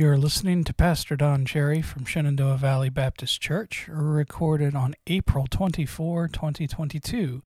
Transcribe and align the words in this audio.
You're 0.00 0.16
listening 0.16 0.64
to 0.64 0.72
Pastor 0.72 1.14
Don 1.14 1.44
Cherry 1.44 1.82
from 1.82 2.06
Shenandoah 2.06 2.56
Valley 2.56 2.88
Baptist 2.88 3.38
Church, 3.38 3.86
recorded 3.86 4.74
on 4.74 4.94
April 5.06 5.46
24, 5.46 6.28
2022. 6.28 7.42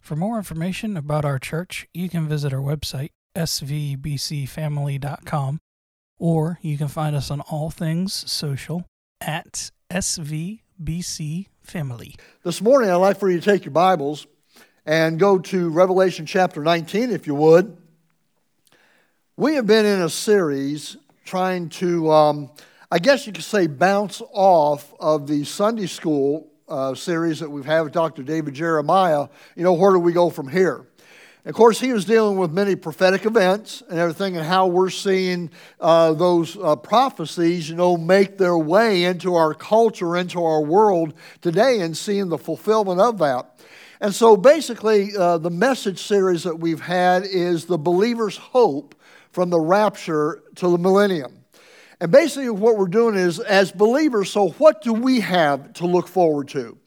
For 0.00 0.14
more 0.14 0.36
information 0.36 0.96
about 0.96 1.24
our 1.24 1.40
church, 1.40 1.88
you 1.92 2.08
can 2.08 2.28
visit 2.28 2.52
our 2.52 2.60
website, 2.60 3.08
svbcfamily.com, 3.34 5.58
or 6.20 6.60
you 6.62 6.78
can 6.78 6.86
find 6.86 7.16
us 7.16 7.32
on 7.32 7.40
all 7.40 7.68
things 7.68 8.30
social 8.30 8.86
at 9.20 9.72
svbcfamily. 9.90 10.60
This 12.44 12.62
morning, 12.62 12.90
I'd 12.90 12.94
like 12.94 13.18
for 13.18 13.28
you 13.28 13.40
to 13.40 13.44
take 13.44 13.64
your 13.64 13.72
Bibles 13.72 14.28
and 14.86 15.18
go 15.18 15.40
to 15.40 15.68
Revelation 15.68 16.26
chapter 16.26 16.62
19, 16.62 17.10
if 17.10 17.26
you 17.26 17.34
would. 17.34 17.76
We 19.36 19.56
have 19.56 19.66
been 19.66 19.84
in 19.84 20.00
a 20.00 20.08
series 20.08 20.96
trying 21.28 21.68
to, 21.68 22.10
um, 22.10 22.50
I 22.90 22.98
guess 22.98 23.26
you 23.26 23.34
could 23.34 23.44
say, 23.44 23.66
bounce 23.66 24.22
off 24.32 24.94
of 24.98 25.26
the 25.26 25.44
Sunday 25.44 25.84
school 25.84 26.48
uh, 26.66 26.94
series 26.94 27.40
that 27.40 27.50
we've 27.50 27.66
had 27.66 27.82
with 27.82 27.92
Dr. 27.92 28.22
David 28.22 28.54
Jeremiah. 28.54 29.28
You 29.54 29.62
know, 29.62 29.74
where 29.74 29.92
do 29.92 29.98
we 29.98 30.14
go 30.14 30.30
from 30.30 30.48
here? 30.48 30.86
Of 31.44 31.54
course, 31.54 31.78
he 31.78 31.92
was 31.92 32.06
dealing 32.06 32.38
with 32.38 32.50
many 32.50 32.76
prophetic 32.76 33.26
events 33.26 33.82
and 33.90 33.98
everything, 33.98 34.38
and 34.38 34.46
how 34.46 34.68
we're 34.68 34.88
seeing 34.88 35.50
uh, 35.80 36.14
those 36.14 36.56
uh, 36.56 36.76
prophecies, 36.76 37.68
you 37.68 37.76
know, 37.76 37.98
make 37.98 38.38
their 38.38 38.56
way 38.56 39.04
into 39.04 39.34
our 39.34 39.52
culture, 39.52 40.16
into 40.16 40.42
our 40.42 40.62
world 40.62 41.12
today, 41.42 41.80
and 41.80 41.94
seeing 41.94 42.30
the 42.30 42.38
fulfillment 42.38 43.02
of 43.02 43.18
that. 43.18 43.60
And 44.00 44.14
so, 44.14 44.34
basically, 44.34 45.14
uh, 45.14 45.36
the 45.36 45.50
message 45.50 46.02
series 46.02 46.44
that 46.44 46.58
we've 46.58 46.80
had 46.80 47.24
is 47.24 47.66
the 47.66 47.78
believer's 47.78 48.38
hope 48.38 48.94
from 49.38 49.50
the 49.50 49.60
rapture 49.60 50.42
to 50.58 50.68
the 50.68 50.78
millennium. 50.78 51.44
And 52.00 52.12
basically, 52.12 52.50
what 52.50 52.76
we're 52.76 52.86
doing 52.86 53.16
is, 53.16 53.40
as 53.40 53.72
believers, 53.72 54.30
so 54.30 54.50
what 54.50 54.82
do 54.82 54.92
we 54.92 55.20
have 55.20 55.72
to 55.74 55.86
look 55.86 56.06
forward 56.06 56.48
to? 56.48 56.78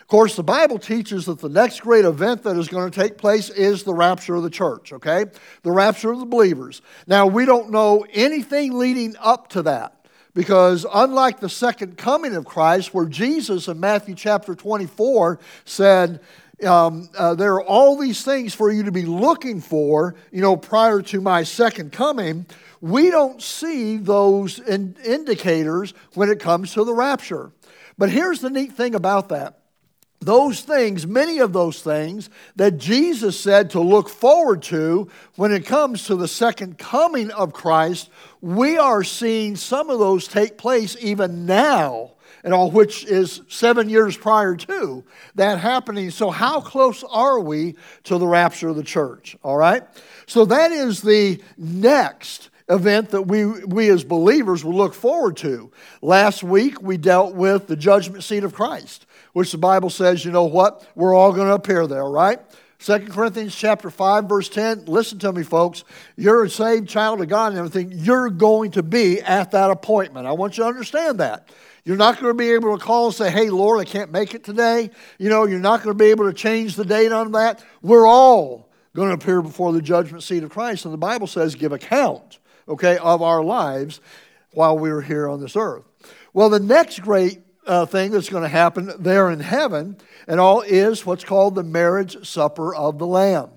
Of 0.00 0.06
course, 0.06 0.36
the 0.36 0.44
Bible 0.44 0.78
teaches 0.78 1.26
that 1.26 1.40
the 1.40 1.48
next 1.48 1.80
great 1.80 2.04
event 2.04 2.42
that 2.44 2.56
is 2.56 2.68
going 2.68 2.90
to 2.90 3.00
take 3.00 3.18
place 3.18 3.48
is 3.48 3.82
the 3.82 3.94
rapture 3.94 4.36
of 4.36 4.42
the 4.42 4.50
church, 4.50 4.92
okay? 4.92 5.26
The 5.62 5.72
rapture 5.72 6.12
of 6.12 6.20
the 6.20 6.26
believers. 6.26 6.82
Now, 7.06 7.26
we 7.26 7.44
don't 7.44 7.70
know 7.70 8.04
anything 8.12 8.76
leading 8.76 9.16
up 9.20 9.48
to 9.50 9.62
that 9.62 10.06
because, 10.34 10.86
unlike 10.92 11.40
the 11.40 11.48
second 11.48 11.96
coming 11.96 12.34
of 12.34 12.44
Christ, 12.44 12.94
where 12.94 13.06
Jesus 13.06 13.68
in 13.68 13.80
Matthew 13.80 14.14
chapter 14.14 14.54
24 14.54 15.40
said, 15.64 16.20
um, 16.64 17.08
uh, 17.16 17.34
there 17.34 17.54
are 17.54 17.64
all 17.64 17.96
these 17.96 18.22
things 18.22 18.54
for 18.54 18.70
you 18.70 18.82
to 18.82 18.92
be 18.92 19.06
looking 19.06 19.60
for, 19.60 20.14
you 20.30 20.40
know, 20.40 20.56
prior 20.56 21.02
to 21.02 21.20
my 21.20 21.42
second 21.42 21.92
coming. 21.92 22.46
We 22.80 23.10
don't 23.10 23.42
see 23.42 23.96
those 23.96 24.58
in- 24.58 24.96
indicators 25.04 25.92
when 26.14 26.30
it 26.30 26.40
comes 26.40 26.72
to 26.74 26.84
the 26.84 26.94
rapture. 26.94 27.52
But 27.98 28.10
here's 28.10 28.40
the 28.40 28.50
neat 28.50 28.72
thing 28.72 28.94
about 28.94 29.28
that. 29.28 29.58
Those 30.22 30.60
things, 30.60 31.06
many 31.06 31.38
of 31.38 31.54
those 31.54 31.82
things 31.82 32.28
that 32.56 32.76
Jesus 32.76 33.40
said 33.40 33.70
to 33.70 33.80
look 33.80 34.10
forward 34.10 34.62
to 34.64 35.08
when 35.36 35.50
it 35.50 35.64
comes 35.64 36.04
to 36.06 36.16
the 36.16 36.28
second 36.28 36.78
coming 36.78 37.30
of 37.30 37.54
Christ, 37.54 38.10
we 38.42 38.76
are 38.76 39.02
seeing 39.02 39.56
some 39.56 39.88
of 39.88 39.98
those 39.98 40.28
take 40.28 40.58
place 40.58 40.94
even 41.00 41.46
now 41.46 42.12
and 42.44 42.54
all 42.54 42.70
which 42.70 43.04
is 43.04 43.42
seven 43.48 43.88
years 43.88 44.16
prior 44.16 44.56
to 44.56 45.04
that 45.34 45.58
happening. 45.58 46.10
So, 46.10 46.30
how 46.30 46.60
close 46.60 47.04
are 47.04 47.40
we 47.40 47.76
to 48.04 48.18
the 48.18 48.26
rapture 48.26 48.68
of 48.68 48.76
the 48.76 48.82
church? 48.82 49.36
All 49.42 49.56
right? 49.56 49.82
So, 50.26 50.44
that 50.46 50.70
is 50.70 51.02
the 51.02 51.40
next 51.56 52.49
event 52.70 53.10
that 53.10 53.22
we, 53.22 53.44
we 53.44 53.90
as 53.90 54.04
believers 54.04 54.64
will 54.64 54.74
look 54.74 54.94
forward 54.94 55.36
to. 55.38 55.70
Last 56.00 56.42
week, 56.42 56.80
we 56.80 56.96
dealt 56.96 57.34
with 57.34 57.66
the 57.66 57.76
judgment 57.76 58.24
seat 58.24 58.44
of 58.44 58.54
Christ, 58.54 59.06
which 59.32 59.52
the 59.52 59.58
Bible 59.58 59.90
says, 59.90 60.24
you 60.24 60.30
know 60.30 60.44
what? 60.44 60.86
We're 60.94 61.14
all 61.14 61.32
going 61.32 61.48
to 61.48 61.54
appear 61.54 61.86
there, 61.86 62.04
right? 62.04 62.38
2 62.78 62.98
Corinthians 63.10 63.54
chapter 63.54 63.90
5, 63.90 64.24
verse 64.24 64.48
10. 64.48 64.86
Listen 64.86 65.18
to 65.18 65.32
me, 65.32 65.42
folks. 65.42 65.84
You're 66.16 66.44
a 66.44 66.50
saved 66.50 66.88
child 66.88 67.20
of 67.20 67.28
God 67.28 67.48
and 67.52 67.58
everything. 67.58 67.92
You're 67.92 68.30
going 68.30 68.70
to 68.70 68.82
be 68.82 69.20
at 69.20 69.50
that 69.50 69.70
appointment. 69.70 70.26
I 70.26 70.32
want 70.32 70.56
you 70.56 70.64
to 70.64 70.68
understand 70.68 71.20
that. 71.20 71.50
You're 71.84 71.98
not 71.98 72.20
going 72.20 72.30
to 72.30 72.34
be 72.34 72.52
able 72.52 72.76
to 72.76 72.82
call 72.82 73.06
and 73.06 73.14
say, 73.14 73.30
hey, 73.30 73.50
Lord, 73.50 73.80
I 73.80 73.84
can't 73.84 74.10
make 74.10 74.34
it 74.34 74.44
today. 74.44 74.90
You 75.18 75.28
know, 75.28 75.44
you're 75.44 75.58
not 75.58 75.82
going 75.82 75.96
to 75.96 76.02
be 76.02 76.10
able 76.10 76.26
to 76.26 76.32
change 76.32 76.76
the 76.76 76.84
date 76.84 77.12
on 77.12 77.32
that. 77.32 77.62
We're 77.82 78.06
all 78.06 78.70
going 78.94 79.08
to 79.08 79.14
appear 79.14 79.42
before 79.42 79.72
the 79.72 79.82
judgment 79.82 80.22
seat 80.22 80.42
of 80.42 80.50
Christ. 80.50 80.84
And 80.84 80.94
the 80.94 80.98
Bible 80.98 81.26
says, 81.26 81.54
give 81.54 81.72
account, 81.72 82.38
okay, 82.70 82.96
of 82.98 83.20
our 83.20 83.42
lives 83.42 84.00
while 84.52 84.78
we 84.78 84.90
are 84.90 85.02
here 85.02 85.28
on 85.28 85.40
this 85.40 85.56
earth. 85.56 85.84
Well, 86.32 86.48
the 86.48 86.60
next 86.60 87.02
great 87.02 87.40
uh, 87.66 87.86
thing 87.86 88.10
that's 88.10 88.30
going 88.30 88.42
to 88.42 88.48
happen 88.48 88.90
there 88.98 89.30
in 89.30 89.40
heaven 89.40 89.96
and 90.26 90.40
all 90.40 90.62
is 90.62 91.04
what's 91.04 91.24
called 91.24 91.54
the 91.54 91.62
marriage 91.62 92.26
supper 92.26 92.74
of 92.74 92.98
the 92.98 93.06
Lamb 93.06 93.50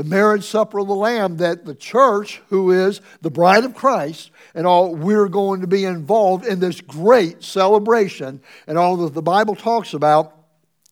the 0.00 0.04
marriage 0.04 0.44
supper 0.44 0.78
of 0.78 0.86
the 0.86 0.94
Lamb, 0.94 1.36
that 1.38 1.66
the 1.66 1.74
church, 1.74 2.40
who 2.48 2.70
is 2.70 3.02
the 3.20 3.30
bride 3.30 3.64
of 3.64 3.74
Christ, 3.74 4.30
and 4.54 4.66
all, 4.66 4.94
we're 4.94 5.28
going 5.28 5.60
to 5.60 5.66
be 5.66 5.84
involved 5.84 6.46
in 6.46 6.60
this 6.60 6.80
great 6.80 7.42
celebration 7.42 8.40
and 8.66 8.78
all 8.78 8.96
that 8.98 9.12
the 9.12 9.20
Bible 9.20 9.54
talks 9.54 9.92
about 9.92 10.39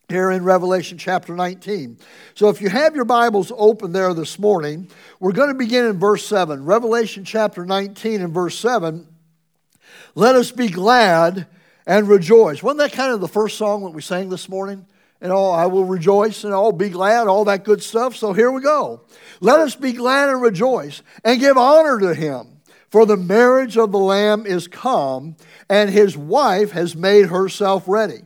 here 0.09 0.31
in 0.31 0.43
Revelation 0.43 0.97
chapter 0.97 1.37
19. 1.37 1.99
So 2.35 2.49
if 2.49 2.63
you 2.63 2.71
have 2.71 2.97
your 2.97 3.05
Bibles 3.05 3.53
open 3.55 3.93
there 3.93 4.15
this 4.15 4.39
morning, 4.39 4.91
we're 5.21 5.33
going 5.33 5.49
to 5.49 5.55
begin 5.55 5.85
in 5.85 5.99
verse 5.99 6.25
7. 6.27 6.65
Revelation 6.65 7.25
chapter 7.25 7.67
19 7.67 8.23
and 8.23 8.33
verse 8.33 8.59
7. 8.59 9.07
Let 10.15 10.35
us 10.35 10.51
be 10.51 10.69
glad 10.69 11.47
and 11.87 12.09
rejoice. 12.09 12.63
Wasn't 12.63 12.79
that 12.79 12.93
kind 12.93 13.13
of 13.13 13.21
the 13.21 13.29
first 13.29 13.59
song 13.59 13.83
that 13.85 13.91
we 13.91 14.03
sang 14.03 14.31
this 14.31 14.49
morning? 14.49 14.87
and 15.21 15.33
all, 15.33 15.53
I 15.53 15.67
will 15.67 15.85
rejoice 15.85 16.45
and 16.45 16.55
I'll 16.55 16.73
be 16.73 16.91
glad, 16.91 17.27
all 17.27 17.45
that 17.47 17.65
good 17.65 17.83
stuff. 17.83 18.15
So 18.15 18.33
here 18.33 18.51
we 18.51 18.63
go. 18.63 19.01
Let 19.41 19.61
us 19.61 19.75
be 19.75 19.93
glad 19.93 20.29
and 20.29 20.41
rejoice 20.41 21.03
and 21.25 21.41
give 21.41 21.57
honor 21.57 21.99
to 22.01 22.15
him. 22.15 22.61
For 22.89 23.05
the 23.05 23.17
marriage 23.17 23.77
of 23.77 23.93
the 23.93 23.99
Lamb 23.99 24.47
is 24.47 24.67
come, 24.67 25.37
and 25.69 25.91
his 25.91 26.17
wife 26.17 26.71
has 26.71 26.97
made 26.97 27.27
herself 27.27 27.85
ready. 27.87 28.23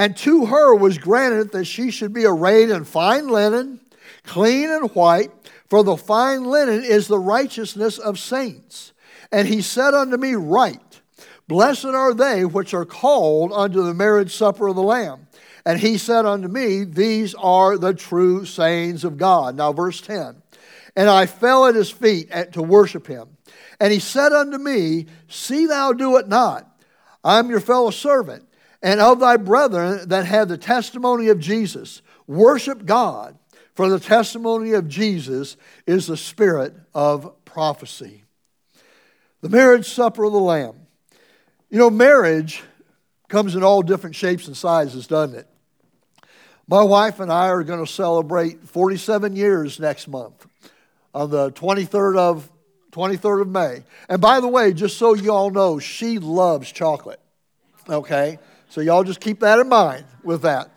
And 0.00 0.16
to 0.16 0.46
her 0.46 0.74
was 0.74 0.96
granted 0.96 1.52
that 1.52 1.66
she 1.66 1.90
should 1.90 2.14
be 2.14 2.24
arrayed 2.24 2.70
in 2.70 2.84
fine 2.84 3.28
linen, 3.28 3.80
clean 4.24 4.70
and 4.70 4.88
white, 4.92 5.30
for 5.68 5.84
the 5.84 5.98
fine 5.98 6.44
linen 6.44 6.82
is 6.82 7.06
the 7.06 7.18
righteousness 7.18 7.98
of 7.98 8.18
saints. 8.18 8.94
And 9.30 9.46
he 9.46 9.60
said 9.60 9.92
unto 9.92 10.16
me, 10.16 10.36
Right, 10.36 11.02
blessed 11.48 11.84
are 11.84 12.14
they 12.14 12.46
which 12.46 12.72
are 12.72 12.86
called 12.86 13.52
unto 13.52 13.82
the 13.82 13.92
marriage 13.92 14.34
supper 14.34 14.68
of 14.68 14.76
the 14.76 14.82
Lamb. 14.82 15.26
And 15.66 15.78
he 15.78 15.98
said 15.98 16.24
unto 16.24 16.48
me, 16.48 16.84
These 16.84 17.34
are 17.34 17.76
the 17.76 17.92
true 17.92 18.46
sayings 18.46 19.04
of 19.04 19.18
God. 19.18 19.54
Now, 19.54 19.74
verse 19.74 20.00
10. 20.00 20.40
And 20.96 21.10
I 21.10 21.26
fell 21.26 21.66
at 21.66 21.74
his 21.74 21.90
feet 21.90 22.32
to 22.52 22.62
worship 22.62 23.06
him. 23.06 23.36
And 23.78 23.92
he 23.92 23.98
said 23.98 24.32
unto 24.32 24.56
me, 24.56 25.08
See 25.28 25.66
thou 25.66 25.92
do 25.92 26.16
it 26.16 26.26
not. 26.26 26.66
I 27.22 27.38
am 27.38 27.50
your 27.50 27.60
fellow 27.60 27.90
servant, 27.90 28.46
and 28.82 29.00
of 29.00 29.20
thy 29.20 29.36
brethren 29.36 30.08
that 30.08 30.26
have 30.26 30.48
the 30.48 30.58
testimony 30.58 31.28
of 31.28 31.38
Jesus. 31.38 32.02
Worship 32.26 32.86
God, 32.86 33.36
for 33.74 33.88
the 33.88 34.00
testimony 34.00 34.72
of 34.72 34.88
Jesus 34.88 35.56
is 35.86 36.06
the 36.06 36.16
spirit 36.16 36.74
of 36.94 37.44
prophecy. 37.44 38.24
The 39.40 39.48
marriage 39.48 39.88
supper 39.88 40.24
of 40.24 40.32
the 40.32 40.38
Lamb. 40.38 40.74
You 41.70 41.78
know, 41.78 41.90
marriage 41.90 42.62
comes 43.28 43.54
in 43.54 43.62
all 43.62 43.82
different 43.82 44.16
shapes 44.16 44.46
and 44.46 44.56
sizes, 44.56 45.06
doesn't 45.06 45.36
it? 45.36 45.46
My 46.68 46.82
wife 46.82 47.20
and 47.20 47.32
I 47.32 47.48
are 47.48 47.64
going 47.64 47.84
to 47.84 47.90
celebrate 47.90 48.68
47 48.68 49.34
years 49.34 49.80
next 49.80 50.08
month 50.08 50.46
on 51.14 51.30
the 51.30 51.50
23rd 51.52 52.16
of 52.16 52.50
23rd 52.92 53.42
of 53.42 53.48
May. 53.48 53.82
And 54.08 54.20
by 54.20 54.40
the 54.40 54.48
way, 54.48 54.72
just 54.72 54.98
so 54.98 55.14
you 55.14 55.32
all 55.32 55.50
know, 55.50 55.78
she 55.78 56.18
loves 56.18 56.70
chocolate. 56.70 57.20
Okay? 57.88 58.38
So 58.70 58.80
y'all 58.80 59.04
just 59.04 59.20
keep 59.20 59.40
that 59.40 59.58
in 59.58 59.68
mind 59.68 60.04
with 60.22 60.42
that. 60.42 60.70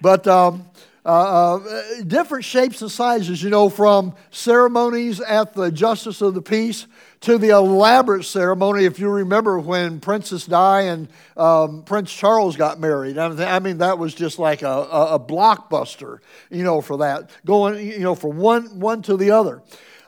But 0.00 0.26
um, 0.28 0.64
uh, 1.04 1.56
uh, 1.56 2.02
different 2.06 2.44
shapes 2.44 2.80
and 2.82 2.90
sizes, 2.90 3.42
you 3.42 3.50
know, 3.50 3.68
from 3.68 4.14
ceremonies 4.30 5.20
at 5.20 5.52
the 5.52 5.72
Justice 5.72 6.22
of 6.22 6.34
the 6.34 6.42
Peace 6.42 6.86
to 7.22 7.38
the 7.38 7.48
elaborate 7.48 8.24
ceremony. 8.24 8.84
If 8.84 9.00
you 9.00 9.08
remember 9.08 9.58
when 9.58 9.98
Princess 9.98 10.46
Di 10.46 10.82
and 10.82 11.08
um, 11.36 11.82
Prince 11.82 12.12
Charles 12.12 12.56
got 12.56 12.78
married, 12.78 13.18
I 13.18 13.58
mean, 13.58 13.78
that 13.78 13.98
was 13.98 14.14
just 14.14 14.38
like 14.38 14.62
a, 14.62 14.68
a, 14.68 15.18
blockbuster, 15.18 16.18
you 16.50 16.62
know, 16.62 16.80
for 16.80 16.98
that, 16.98 17.30
going, 17.44 17.84
you 17.84 17.98
know, 17.98 18.14
from 18.14 18.36
one, 18.36 18.78
one 18.78 19.02
to 19.02 19.16
the 19.16 19.32
other. 19.32 19.62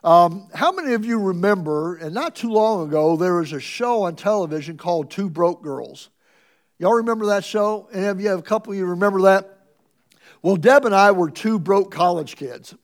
Um, 0.05 0.49
how 0.55 0.71
many 0.71 0.93
of 0.93 1.05
you 1.05 1.19
remember, 1.19 1.97
and 1.97 2.15
not 2.15 2.37
too 2.37 2.51
long 2.51 2.87
ago, 2.87 3.17
there 3.17 3.35
was 3.35 3.53
a 3.53 3.59
show 3.59 4.05
on 4.05 4.15
television 4.15 4.77
called 4.77 5.11
Two 5.11 5.29
Broke 5.29 5.61
Girls? 5.61 6.11
Y'all 6.79 6.95
remember 6.95 7.27
that 7.27 7.45
show? 7.45 7.89
And 7.93 8.05
have 8.05 8.21
you 8.21 8.29
have 8.29 8.41
a 8.41 8.43
couple 8.43 8.73
of 8.73 8.79
you 8.79 8.87
remember 8.87 9.23
that? 9.23 9.61
Well, 10.43 10.57
Deb 10.57 10.85
and 10.85 10.95
I 10.95 11.13
were 11.13 11.31
two 11.31 11.59
broke 11.59 11.93
college 11.93 12.37
kids. 12.37 12.75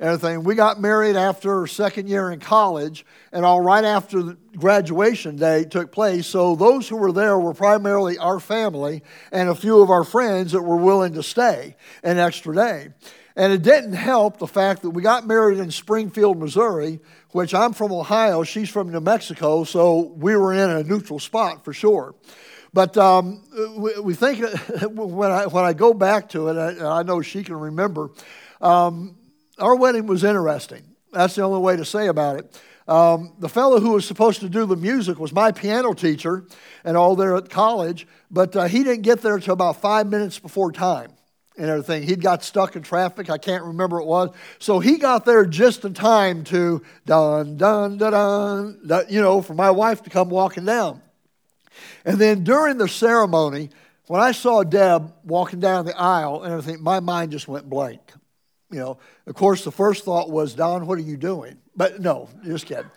everything. 0.00 0.44
We 0.44 0.54
got 0.54 0.80
married 0.80 1.16
after 1.16 1.66
second 1.66 2.08
year 2.08 2.30
in 2.30 2.40
college, 2.40 3.04
and 3.32 3.44
all 3.44 3.60
right 3.60 3.84
after 3.84 4.36
graduation 4.56 5.36
day 5.36 5.64
took 5.64 5.92
place. 5.92 6.26
So 6.26 6.56
those 6.56 6.88
who 6.88 6.96
were 6.96 7.12
there 7.12 7.38
were 7.38 7.54
primarily 7.54 8.18
our 8.18 8.40
family 8.40 9.02
and 9.30 9.48
a 9.48 9.54
few 9.54 9.80
of 9.80 9.90
our 9.90 10.04
friends 10.04 10.52
that 10.52 10.62
were 10.62 10.76
willing 10.76 11.14
to 11.14 11.22
stay 11.22 11.76
an 12.02 12.18
extra 12.18 12.54
day. 12.54 12.88
And 13.36 13.52
it 13.52 13.62
didn't 13.62 13.94
help 13.94 14.38
the 14.38 14.46
fact 14.46 14.82
that 14.82 14.90
we 14.90 15.02
got 15.02 15.26
married 15.26 15.58
in 15.58 15.72
Springfield, 15.72 16.38
Missouri, 16.38 17.00
which 17.30 17.52
I'm 17.52 17.72
from 17.72 17.90
Ohio, 17.90 18.44
she's 18.44 18.70
from 18.70 18.92
New 18.92 19.00
Mexico, 19.00 19.64
so 19.64 20.14
we 20.16 20.36
were 20.36 20.52
in 20.52 20.70
a 20.70 20.84
neutral 20.84 21.18
spot 21.18 21.64
for 21.64 21.72
sure. 21.72 22.14
But 22.74 22.96
um, 22.96 23.44
we, 23.76 24.00
we, 24.00 24.14
think 24.14 24.40
when 24.94 25.30
I, 25.30 25.46
when 25.46 25.64
I 25.64 25.72
go 25.74 25.94
back 25.94 26.28
to 26.30 26.48
it, 26.48 26.56
I, 26.58 26.98
I 26.98 27.02
know 27.04 27.22
she 27.22 27.44
can 27.44 27.54
remember, 27.54 28.10
um, 28.60 29.16
our 29.60 29.76
wedding 29.76 30.06
was 30.06 30.24
interesting. 30.24 30.82
That's 31.12 31.36
the 31.36 31.42
only 31.42 31.60
way 31.60 31.76
to 31.76 31.84
say 31.84 32.08
about 32.08 32.40
it. 32.40 32.60
Um, 32.88 33.34
the 33.38 33.48
fellow 33.48 33.78
who 33.78 33.92
was 33.92 34.04
supposed 34.04 34.40
to 34.40 34.48
do 34.48 34.66
the 34.66 34.76
music 34.76 35.20
was 35.20 35.32
my 35.32 35.52
piano 35.52 35.94
teacher 35.94 36.48
and 36.82 36.96
all 36.96 37.14
there 37.14 37.36
at 37.36 37.48
college, 37.48 38.08
but 38.28 38.56
uh, 38.56 38.64
he 38.64 38.82
didn't 38.82 39.02
get 39.02 39.22
there 39.22 39.36
until 39.36 39.54
about 39.54 39.80
five 39.80 40.08
minutes 40.08 40.40
before 40.40 40.72
time 40.72 41.12
and 41.56 41.70
everything. 41.70 42.02
He'd 42.02 42.20
got 42.20 42.42
stuck 42.42 42.74
in 42.74 42.82
traffic. 42.82 43.30
I 43.30 43.38
can't 43.38 43.62
remember 43.62 44.02
what 44.02 44.02
it 44.02 44.08
was. 44.08 44.36
So 44.58 44.80
he 44.80 44.98
got 44.98 45.24
there 45.24 45.46
just 45.46 45.84
in 45.84 45.94
time 45.94 46.42
to 46.44 46.82
dun, 47.06 47.56
dun, 47.56 47.98
dun, 47.98 48.10
dun, 48.12 48.80
dun, 48.84 49.04
you 49.08 49.20
know, 49.22 49.40
for 49.40 49.54
my 49.54 49.70
wife 49.70 50.02
to 50.02 50.10
come 50.10 50.28
walking 50.28 50.64
down. 50.64 51.00
And 52.04 52.18
then 52.18 52.44
during 52.44 52.78
the 52.78 52.88
ceremony, 52.88 53.70
when 54.06 54.20
I 54.20 54.32
saw 54.32 54.62
Deb 54.62 55.12
walking 55.24 55.60
down 55.60 55.86
the 55.86 55.98
aisle 55.98 56.42
and 56.42 56.52
everything, 56.52 56.82
my 56.82 57.00
mind 57.00 57.32
just 57.32 57.48
went 57.48 57.68
blank. 57.68 58.00
You 58.70 58.80
know, 58.80 58.98
of 59.26 59.34
course, 59.34 59.64
the 59.64 59.72
first 59.72 60.04
thought 60.04 60.30
was, 60.30 60.54
Don, 60.54 60.86
what 60.86 60.98
are 60.98 61.02
you 61.02 61.16
doing? 61.16 61.58
But 61.76 62.00
no, 62.00 62.28
just 62.44 62.66
kidding. 62.66 62.90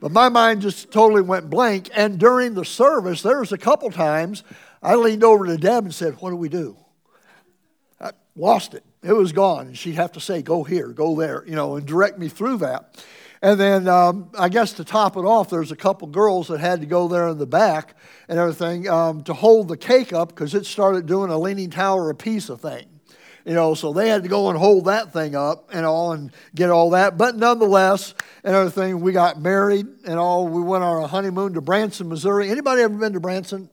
But 0.00 0.12
my 0.12 0.28
mind 0.28 0.60
just 0.60 0.90
totally 0.90 1.22
went 1.22 1.48
blank. 1.48 1.88
And 1.94 2.18
during 2.18 2.54
the 2.54 2.64
service, 2.64 3.22
there 3.22 3.40
was 3.40 3.52
a 3.52 3.58
couple 3.58 3.90
times 3.90 4.44
I 4.82 4.96
leaned 4.96 5.24
over 5.24 5.46
to 5.46 5.56
Deb 5.56 5.84
and 5.84 5.94
said, 5.94 6.14
What 6.20 6.30
do 6.30 6.36
we 6.36 6.48
do? 6.48 6.76
I 8.00 8.10
lost 8.36 8.74
it. 8.74 8.84
It 9.04 9.12
was 9.12 9.32
gone. 9.32 9.68
And 9.68 9.78
she'd 9.78 9.96
have 9.96 10.12
to 10.12 10.20
say, 10.20 10.42
go 10.42 10.64
here, 10.64 10.88
go 10.88 11.14
there, 11.14 11.44
you 11.46 11.54
know, 11.54 11.76
and 11.76 11.86
direct 11.86 12.18
me 12.18 12.28
through 12.28 12.58
that. 12.58 13.04
And 13.44 13.60
then 13.60 13.88
um, 13.88 14.30
I 14.38 14.48
guess 14.48 14.72
to 14.72 14.84
top 14.84 15.18
it 15.18 15.20
off, 15.26 15.50
there's 15.50 15.70
a 15.70 15.76
couple 15.76 16.08
girls 16.08 16.48
that 16.48 16.60
had 16.60 16.80
to 16.80 16.86
go 16.86 17.08
there 17.08 17.28
in 17.28 17.36
the 17.36 17.46
back 17.46 17.94
and 18.26 18.38
everything 18.38 18.88
um, 18.88 19.22
to 19.24 19.34
hold 19.34 19.68
the 19.68 19.76
cake 19.76 20.14
up 20.14 20.30
because 20.30 20.54
it 20.54 20.64
started 20.64 21.04
doing 21.04 21.30
a 21.30 21.36
leaning 21.38 21.68
tower 21.68 22.08
of 22.08 22.16
Pisa 22.16 22.56
thing. 22.56 22.86
You 23.44 23.52
know, 23.52 23.74
so 23.74 23.92
they 23.92 24.08
had 24.08 24.22
to 24.22 24.30
go 24.30 24.48
and 24.48 24.58
hold 24.58 24.86
that 24.86 25.12
thing 25.12 25.34
up 25.36 25.68
and 25.74 25.84
all 25.84 26.12
and 26.12 26.32
get 26.54 26.70
all 26.70 26.88
that. 26.90 27.18
But 27.18 27.36
nonetheless, 27.36 28.14
and 28.44 28.56
everything, 28.56 29.02
we 29.02 29.12
got 29.12 29.38
married 29.38 29.88
and 30.06 30.18
all. 30.18 30.48
We 30.48 30.62
went 30.62 30.82
on 30.82 31.02
our 31.02 31.08
honeymoon 31.08 31.52
to 31.52 31.60
Branson, 31.60 32.08
Missouri. 32.08 32.48
Anybody 32.48 32.80
ever 32.80 32.96
been 32.96 33.12
to 33.12 33.20
Branson, 33.20 33.68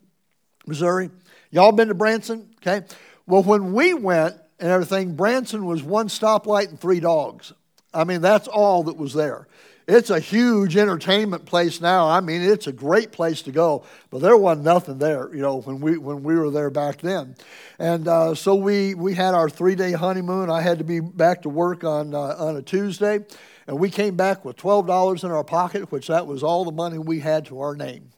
Missouri? 0.67 1.11
Y'all 1.49 1.71
been 1.71 1.87
to 1.87 1.93
Branson? 1.93 2.49
Okay. 2.57 2.85
Well, 3.25 3.43
when 3.43 3.71
we 3.71 3.93
went, 3.93 4.35
and 4.61 4.69
everything. 4.69 5.15
Branson 5.15 5.65
was 5.65 5.81
one 5.81 6.07
stoplight 6.07 6.69
and 6.69 6.79
three 6.79 6.99
dogs. 6.99 7.51
I 7.93 8.03
mean, 8.03 8.21
that's 8.21 8.47
all 8.47 8.83
that 8.83 8.97
was 8.97 9.13
there. 9.13 9.47
It's 9.87 10.09
a 10.09 10.19
huge 10.19 10.77
entertainment 10.77 11.45
place 11.45 11.81
now. 11.81 12.07
I 12.07 12.21
mean, 12.21 12.41
it's 12.41 12.67
a 12.67 12.71
great 12.71 13.11
place 13.11 13.41
to 13.41 13.51
go, 13.51 13.83
but 14.09 14.21
there 14.21 14.37
wasn't 14.37 14.65
nothing 14.65 14.99
there, 14.99 15.33
you 15.33 15.41
know, 15.41 15.61
when 15.61 15.81
we 15.81 15.97
when 15.97 16.23
we 16.23 16.35
were 16.35 16.51
there 16.51 16.69
back 16.69 17.01
then. 17.01 17.35
And 17.79 18.07
uh, 18.07 18.35
so 18.35 18.55
we 18.55 18.93
we 18.93 19.15
had 19.15 19.33
our 19.33 19.49
three 19.49 19.75
day 19.75 19.91
honeymoon. 19.91 20.49
I 20.49 20.61
had 20.61 20.77
to 20.77 20.83
be 20.83 20.99
back 20.99 21.41
to 21.41 21.49
work 21.49 21.83
on 21.83 22.13
uh, 22.13 22.35
on 22.37 22.55
a 22.55 22.61
Tuesday, 22.61 23.25
and 23.67 23.79
we 23.79 23.89
came 23.89 24.15
back 24.15 24.45
with 24.45 24.55
twelve 24.55 24.87
dollars 24.87 25.23
in 25.23 25.31
our 25.31 25.43
pocket, 25.43 25.91
which 25.91 26.07
that 26.07 26.27
was 26.27 26.43
all 26.43 26.63
the 26.63 26.71
money 26.71 26.97
we 26.97 27.19
had 27.19 27.45
to 27.47 27.59
our 27.59 27.75
name, 27.75 28.11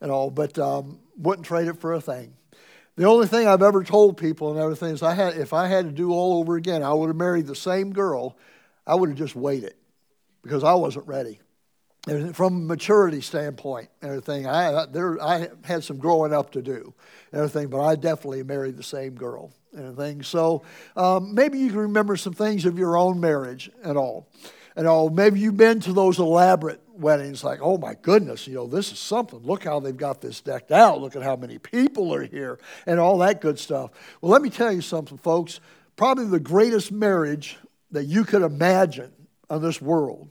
and 0.00 0.10
all. 0.10 0.30
But 0.30 0.58
um, 0.58 0.98
wouldn't 1.16 1.46
trade 1.46 1.68
it 1.68 1.80
for 1.80 1.94
a 1.94 2.00
thing. 2.00 2.34
The 2.96 3.04
only 3.04 3.26
thing 3.26 3.48
I've 3.48 3.62
ever 3.62 3.82
told 3.82 4.18
people 4.18 4.52
and 4.52 4.60
everything 4.60 4.92
is 4.92 5.02
I 5.02 5.14
had, 5.14 5.36
if 5.36 5.52
I 5.52 5.66
had 5.66 5.86
to 5.86 5.90
do 5.90 6.12
all 6.12 6.38
over 6.38 6.54
again, 6.56 6.82
I 6.84 6.92
would 6.92 7.08
have 7.08 7.16
married 7.16 7.46
the 7.46 7.56
same 7.56 7.92
girl. 7.92 8.36
I 8.86 8.94
would 8.94 9.08
have 9.08 9.18
just 9.18 9.36
waited 9.36 9.74
because 10.42 10.64
I 10.64 10.74
wasn't 10.74 11.06
ready. 11.06 11.40
And 12.06 12.36
from 12.36 12.56
a 12.56 12.60
maturity 12.60 13.22
standpoint, 13.22 13.88
everything, 14.02 14.46
I, 14.46 14.84
there, 14.86 15.20
I 15.22 15.48
had 15.64 15.84
some 15.84 15.96
growing 15.96 16.34
up 16.34 16.52
to 16.52 16.60
do, 16.60 16.92
and 17.32 17.40
everything, 17.40 17.68
but 17.68 17.80
I 17.80 17.96
definitely 17.96 18.42
married 18.42 18.76
the 18.76 18.82
same 18.82 19.14
girl 19.14 19.52
and 19.72 19.86
everything. 19.86 20.22
So 20.22 20.64
um, 20.96 21.34
maybe 21.34 21.58
you 21.58 21.68
can 21.68 21.78
remember 21.78 22.16
some 22.16 22.34
things 22.34 22.66
of 22.66 22.78
your 22.78 22.98
own 22.98 23.20
marriage 23.20 23.70
and 23.82 23.96
all. 23.96 24.28
And 24.76 24.86
all. 24.86 25.08
Maybe 25.08 25.38
you've 25.38 25.56
been 25.56 25.80
to 25.80 25.92
those 25.92 26.18
elaborate 26.18 26.82
weddings 26.92 27.44
like, 27.44 27.60
oh 27.62 27.78
my 27.78 27.94
goodness, 28.02 28.46
you 28.46 28.54
know, 28.54 28.66
this 28.66 28.92
is 28.92 28.98
something. 28.98 29.38
Look 29.38 29.64
how 29.64 29.80
they've 29.80 29.96
got 29.96 30.20
this 30.20 30.40
decked 30.40 30.72
out. 30.72 31.00
Look 31.00 31.16
at 31.16 31.22
how 31.22 31.36
many 31.36 31.58
people 31.58 32.12
are 32.12 32.24
here 32.24 32.58
and 32.84 32.98
all 32.98 33.18
that 33.18 33.40
good 33.40 33.58
stuff. 33.58 33.92
Well, 34.20 34.32
let 34.32 34.42
me 34.42 34.50
tell 34.50 34.72
you 34.72 34.82
something, 34.82 35.16
folks. 35.16 35.60
Probably 35.96 36.26
the 36.26 36.40
greatest 36.40 36.90
marriage 36.90 37.56
that 37.94 38.04
you 38.04 38.24
could 38.24 38.42
imagine 38.42 39.12
on 39.50 39.62
this 39.62 39.80
world 39.80 40.30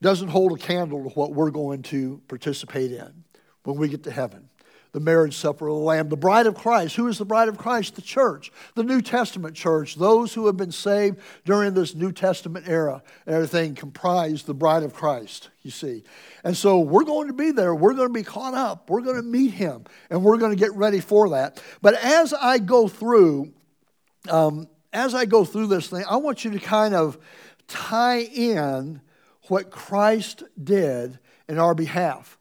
doesn't 0.00 0.28
hold 0.28 0.52
a 0.52 0.62
candle 0.62 1.04
to 1.04 1.10
what 1.10 1.32
we're 1.32 1.50
going 1.50 1.82
to 1.82 2.20
participate 2.28 2.92
in 2.92 3.24
when 3.64 3.76
we 3.76 3.88
get 3.88 4.04
to 4.04 4.10
heaven 4.10 4.48
the 4.92 5.00
marriage 5.00 5.36
supper 5.36 5.68
of 5.68 5.76
the 5.76 5.80
Lamb. 5.80 6.08
The 6.08 6.16
bride 6.16 6.46
of 6.46 6.54
Christ. 6.54 6.96
Who 6.96 7.08
is 7.08 7.18
the 7.18 7.24
bride 7.24 7.48
of 7.48 7.58
Christ? 7.58 7.94
The 7.94 8.02
church, 8.02 8.50
the 8.74 8.82
New 8.82 9.02
Testament 9.02 9.54
church. 9.54 9.96
Those 9.96 10.34
who 10.34 10.46
have 10.46 10.56
been 10.56 10.72
saved 10.72 11.18
during 11.44 11.74
this 11.74 11.94
New 11.94 12.12
Testament 12.12 12.68
era 12.68 13.02
everything 13.26 13.74
comprised 13.74 14.46
the 14.46 14.54
bride 14.54 14.82
of 14.82 14.94
Christ, 14.94 15.50
you 15.62 15.70
see. 15.70 16.04
And 16.42 16.56
so 16.56 16.80
we're 16.80 17.04
going 17.04 17.28
to 17.28 17.34
be 17.34 17.50
there. 17.50 17.74
We're 17.74 17.94
going 17.94 18.08
to 18.08 18.14
be 18.14 18.22
caught 18.22 18.54
up. 18.54 18.88
We're 18.88 19.02
going 19.02 19.16
to 19.16 19.22
meet 19.22 19.52
him, 19.52 19.84
and 20.10 20.24
we're 20.24 20.38
going 20.38 20.52
to 20.52 20.58
get 20.58 20.74
ready 20.74 21.00
for 21.00 21.30
that. 21.30 21.62
But 21.82 21.94
as 21.94 22.32
I 22.32 22.58
go 22.58 22.88
through, 22.88 23.52
um, 24.28 24.68
as 24.98 25.14
I 25.14 25.24
go 25.24 25.44
through 25.44 25.68
this 25.68 25.88
thing, 25.88 26.04
I 26.08 26.16
want 26.16 26.44
you 26.44 26.50
to 26.50 26.58
kind 26.58 26.94
of 26.94 27.18
tie 27.68 28.20
in 28.20 29.00
what 29.48 29.70
Christ 29.70 30.42
did 30.62 31.18
in 31.48 31.58
our 31.58 31.74
behalf. 31.74 32.38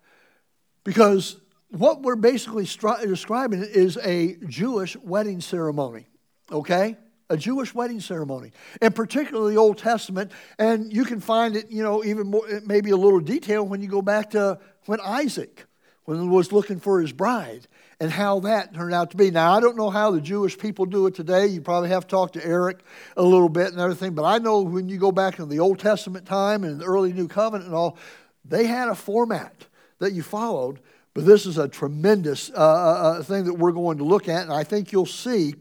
Because 0.83 1.39
what 1.69 2.01
we're 2.01 2.15
basically 2.15 2.65
stri- 2.65 3.01
describing 3.01 3.62
is 3.63 3.98
a 4.04 4.38
Jewish 4.48 4.95
wedding 4.98 5.39
ceremony, 5.39 6.07
okay? 6.51 6.98
A 7.30 7.38
Jewish 7.38 7.75
wedding 7.75 8.00
ceremony, 8.00 8.54
and 8.81 8.95
particularly 8.95 9.54
the 9.54 9.59
Old 9.59 9.77
Testament. 9.77 10.31
And 10.57 10.92
you 10.92 11.04
can 11.04 11.19
find 11.19 11.56
it, 11.56 11.69
you 11.69 11.83
know, 11.83 12.04
even 12.04 12.27
more, 12.27 12.48
maybe 12.65 12.89
a 12.92 12.98
little 12.98 13.19
detail 13.19 13.68
when 13.68 13.81
you 13.81 13.88
go 13.88 14.01
back 14.01 14.31
to 14.31 14.59
when 14.86 15.00
Isaac 15.01 15.65
was 16.06 16.51
looking 16.54 16.80
for 16.80 17.01
his 17.01 17.12
bride 17.12 17.68
and 17.99 18.11
how 18.11 18.39
that 18.41 18.73
turned 18.73 18.94
out 18.94 19.11
to 19.11 19.18
be. 19.18 19.31
Now, 19.31 19.54
I 19.54 19.59
don't 19.59 19.75
know 19.75 19.89
how 19.89 20.11
the 20.11 20.21
Jewish 20.21 20.57
people 20.57 20.85
do 20.85 21.07
it 21.07 21.16
today. 21.16 21.47
You 21.47 21.61
probably 21.61 21.89
have 21.89 22.04
to 22.04 22.07
talk 22.09 22.33
to 22.33 22.45
Eric 22.45 22.80
a 23.16 23.23
little 23.23 23.49
bit 23.49 23.71
and 23.71 23.80
everything. 23.80 24.13
But 24.13 24.25
I 24.25 24.37
know 24.37 24.61
when 24.61 24.87
you 24.87 24.97
go 24.97 25.11
back 25.11 25.39
in 25.39 25.49
the 25.49 25.59
Old 25.59 25.80
Testament 25.80 26.25
time 26.25 26.63
and 26.63 26.80
the 26.80 26.85
early 26.85 27.11
New 27.11 27.27
Covenant 27.27 27.66
and 27.66 27.75
all, 27.75 27.97
they 28.45 28.66
had 28.66 28.87
a 28.87 28.95
format 28.95 29.66
that 29.99 30.13
you 30.13 30.21
followed 30.21 30.80
but 31.18 31.25
this 31.25 31.47
is 31.47 31.57
a 31.57 31.68
tremendous 31.68 32.51
uh, 32.51 32.54
uh, 32.54 32.59
uh, 32.59 33.23
thing 33.23 33.45
that 33.45 33.56
we're 33.56 33.71
going 33.71 33.97
to 33.97 34.04
look 34.04 34.30
at, 34.30 34.44
and 34.44 34.54
I 34.54 34.63
think 34.63 34.92
you'll 34.92 35.07
see 35.07 35.56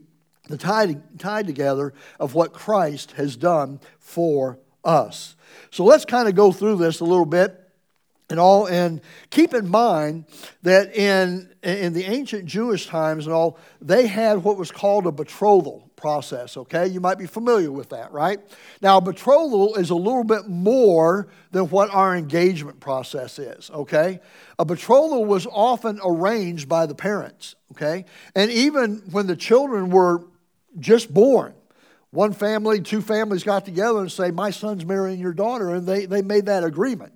the 0.47 0.55
tie, 0.55 0.97
tie 1.17 1.41
together 1.41 1.95
of 2.19 2.35
what 2.35 2.53
Christ 2.53 3.13
has 3.13 3.35
done 3.35 3.79
for 3.97 4.59
us. 4.83 5.35
So 5.71 5.83
let's 5.83 6.05
kind 6.05 6.27
of 6.27 6.35
go 6.35 6.51
through 6.51 6.75
this 6.75 6.99
a 6.99 7.05
little 7.05 7.25
bit 7.25 7.66
and 8.29 8.39
all 8.39 8.65
and 8.67 9.01
keep 9.29 9.53
in 9.53 9.67
mind 9.69 10.25
that 10.63 10.95
in 10.95 11.49
in 11.63 11.93
the 11.93 12.03
ancient 12.03 12.45
jewish 12.45 12.87
times 12.87 13.25
and 13.25 13.33
all 13.33 13.57
they 13.81 14.07
had 14.07 14.43
what 14.43 14.57
was 14.57 14.71
called 14.71 15.07
a 15.07 15.11
betrothal 15.11 15.87
process, 15.97 16.55
okay? 16.55 16.87
You 16.87 17.01
might 17.01 17.17
be 17.17 17.25
familiar 17.25 17.71
with 17.71 17.89
that, 17.89 18.13
right? 18.13 18.39
Now, 18.81 19.01
betrothal 19.01 19.75
is 19.75 19.89
a 19.89 19.95
little 19.95 20.23
bit 20.23 20.47
more 20.47 21.27
than 21.51 21.69
what 21.69 21.89
our 21.89 22.15
engagement 22.15 22.79
process 22.79 23.37
is, 23.37 23.69
okay? 23.71 24.21
A 24.57 24.63
betrothal 24.63 25.25
was 25.25 25.45
often 25.47 25.99
arranged 26.01 26.69
by 26.69 26.85
the 26.85 26.95
parents, 26.95 27.55
okay? 27.73 28.05
And 28.35 28.49
even 28.51 29.01
when 29.11 29.27
the 29.27 29.35
children 29.35 29.89
were 29.89 30.23
just 30.79 31.13
born, 31.13 31.53
one 32.11 32.31
family, 32.31 32.79
two 32.79 33.01
families 33.01 33.43
got 33.43 33.65
together 33.65 33.99
and 33.99 34.11
say, 34.11 34.31
My 34.31 34.51
son's 34.51 34.85
marrying 34.85 35.19
your 35.19 35.33
daughter, 35.33 35.71
and 35.71 35.85
they, 35.85 36.05
they 36.05 36.21
made 36.21 36.45
that 36.45 36.63
agreement 36.63 37.13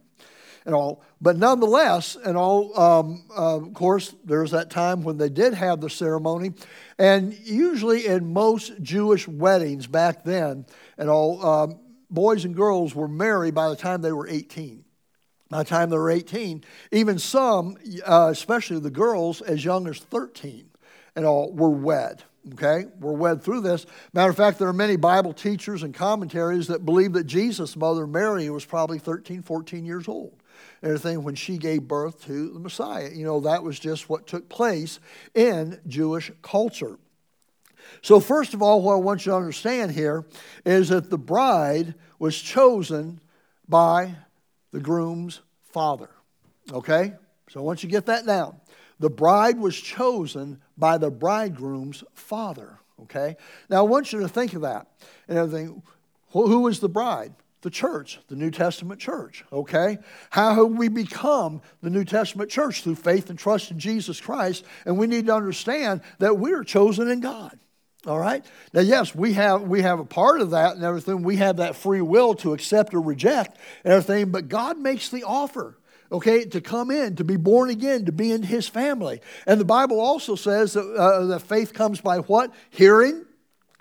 and 0.66 0.76
all. 0.76 1.04
But 1.20 1.38
nonetheless, 1.38 2.16
and 2.16 2.38
all, 2.38 2.80
um, 2.80 3.24
uh, 3.36 3.58
of 3.58 3.74
course, 3.74 4.14
there's 4.24 4.52
that 4.52 4.70
time 4.70 5.04
when 5.04 5.18
they 5.18 5.30
did 5.30 5.54
have 5.54 5.82
the 5.82 5.90
ceremony. 5.90 6.54
And 6.98 7.34
usually 7.40 8.06
in 8.06 8.34
most 8.34 8.82
Jewish 8.82 9.28
weddings 9.28 9.88
back 9.88 10.24
then, 10.24 10.66
and 10.98 11.10
all, 11.10 11.46
um, 11.46 11.80
boys 12.10 12.46
and 12.46 12.56
girls 12.56 12.94
were 12.94 13.08
married 13.08 13.56
by 13.56 13.70
the 13.70 13.76
time 13.76 14.02
they 14.02 14.12
were 14.12 14.28
18. 14.28 14.84
By 15.50 15.60
the 15.60 15.70
time 15.70 15.90
they 15.90 15.98
were 15.98 16.12
18, 16.12 16.64
even 16.92 17.20
some, 17.20 17.78
uh, 18.06 18.30
especially 18.32 18.80
the 18.80 18.90
girls, 18.90 19.42
as 19.42 19.66
young 19.66 19.88
as 19.88 20.00
13 20.00 20.70
and 21.16 21.26
all 21.26 21.52
were 21.52 21.70
wed. 21.70 22.24
Okay, 22.54 22.86
we're 23.00 23.12
wed 23.12 23.44
through 23.44 23.62
this. 23.62 23.86
Matter 24.14 24.32
of 24.32 24.38
fact, 24.38 24.58
there 24.58 24.68
are 24.68 24.74
many 24.74 24.96
Bible 24.96 25.32
teachers 25.32 25.84
and 25.84 25.94
commentaries 25.94 26.68
that 26.68 26.86
believe 26.86 27.14
that 27.14 27.26
Jesus' 27.26 27.76
mother 27.76 28.08
Mary 28.08 28.50
was 28.50 28.66
probably 28.66 28.98
13, 28.98 29.44
14 29.44 29.86
years 29.86 30.08
old. 30.08 30.41
Everything 30.84 31.24
when 31.24 31.36
she 31.36 31.58
gave 31.58 31.84
birth 31.84 32.24
to 32.26 32.50
the 32.50 32.60
Messiah. 32.60 33.10
You 33.14 33.26
know, 33.26 33.40
that 33.42 33.64
was 33.64 33.80
just 33.80 34.10
what 34.10 34.28
took 34.28 34.50
place 34.50 35.00
in 35.36 35.80
Jewish 35.88 36.32
culture. 36.42 36.98
So, 38.02 38.20
first 38.20 38.54
of 38.54 38.62
all, 38.62 38.82
what 38.82 38.94
I 38.94 39.00
want 39.00 39.26
you 39.26 39.32
to 39.32 39.38
understand 39.38 39.92
here 39.92 40.26
is 40.66 40.90
that 40.90 41.10
the 41.10 41.18
bride 41.18 41.96
was 42.20 42.40
chosen 42.40 43.20
by 43.68 44.16
the 44.72 44.80
groom's 44.80 45.42
father. 45.64 46.10
Okay? 46.72 47.14
So, 47.50 47.62
want 47.62 47.84
you 47.84 47.90
get 47.90 48.06
that 48.06 48.26
down. 48.26 48.60
The 49.00 49.10
bride 49.10 49.58
was 49.60 49.80
chosen 49.80 50.62
by 50.78 50.98
the 50.98 51.12
bridegroom's 51.12 52.04
father. 52.14 52.80
Okay? 53.04 53.36
Now, 53.70 53.78
I 53.78 53.82
want 53.82 54.14
you 54.14 54.20
to 54.22 54.28
think 54.28 54.54
of 54.54 54.62
that 54.62 54.88
and 55.28 55.38
everything. 55.38 55.82
Who 56.32 56.62
was 56.62 56.80
the 56.80 56.90
bride? 56.90 57.34
The 57.62 57.70
church, 57.70 58.20
the 58.28 58.36
New 58.36 58.52
Testament 58.52 59.00
church. 59.00 59.44
Okay? 59.52 60.00
How 60.32 60.56
have 60.56 60.72
we 60.72 60.88
become 60.88 61.62
the 61.82 61.90
New 61.90 62.04
Testament 62.04 62.50
church? 62.50 62.84
Through 62.84 62.96
faith 62.96 63.30
and 63.30 63.38
trust 63.38 63.72
in 63.72 63.80
Jesus 63.80 64.20
Christ. 64.20 64.64
And 64.86 64.98
we 64.98 65.08
need 65.08 65.28
to 65.28 65.36
understand 65.36 66.02
that 66.20 66.38
we 66.38 66.54
are 66.54 66.64
chosen 66.64 67.08
in 67.08 67.20
God. 67.20 67.58
All 68.08 68.18
right. 68.18 68.44
Now, 68.74 68.82
yes, 68.82 69.14
we 69.14 69.34
have 69.34 69.62
we 69.62 69.84
have 69.84 70.00
a 70.00 70.06
part 70.06 70.42
of 70.42 70.52
that 70.52 70.76
and 70.76 70.84
everything. 70.84 71.22
We 71.22 71.36
have 71.38 71.58
that 71.58 71.76
free 71.76 72.02
will 72.02 72.34
to 72.36 72.54
accept 72.54 72.96
or 72.96 73.02
reject 73.02 73.60
everything. 73.86 74.32
But 74.32 74.50
God 74.50 74.80
makes 74.80 75.10
the 75.10 75.24
offer 75.24 75.78
okay, 76.12 76.46
to 76.46 76.62
come 76.62 76.92
in, 76.92 77.16
to 77.16 77.24
be 77.24 77.38
born 77.38 77.70
again, 77.70 78.06
to 78.06 78.12
be 78.12 78.32
in 78.32 78.44
his 78.44 78.68
family. 78.68 79.22
And 79.48 79.60
the 79.60 79.66
Bible 79.66 80.00
also 80.00 80.36
says 80.36 80.74
that, 80.74 80.82
uh, 80.82 81.26
that 81.28 81.42
faith 81.42 81.74
comes 81.74 82.02
by 82.02 82.18
what? 82.18 82.54
Hearing. 82.70 83.26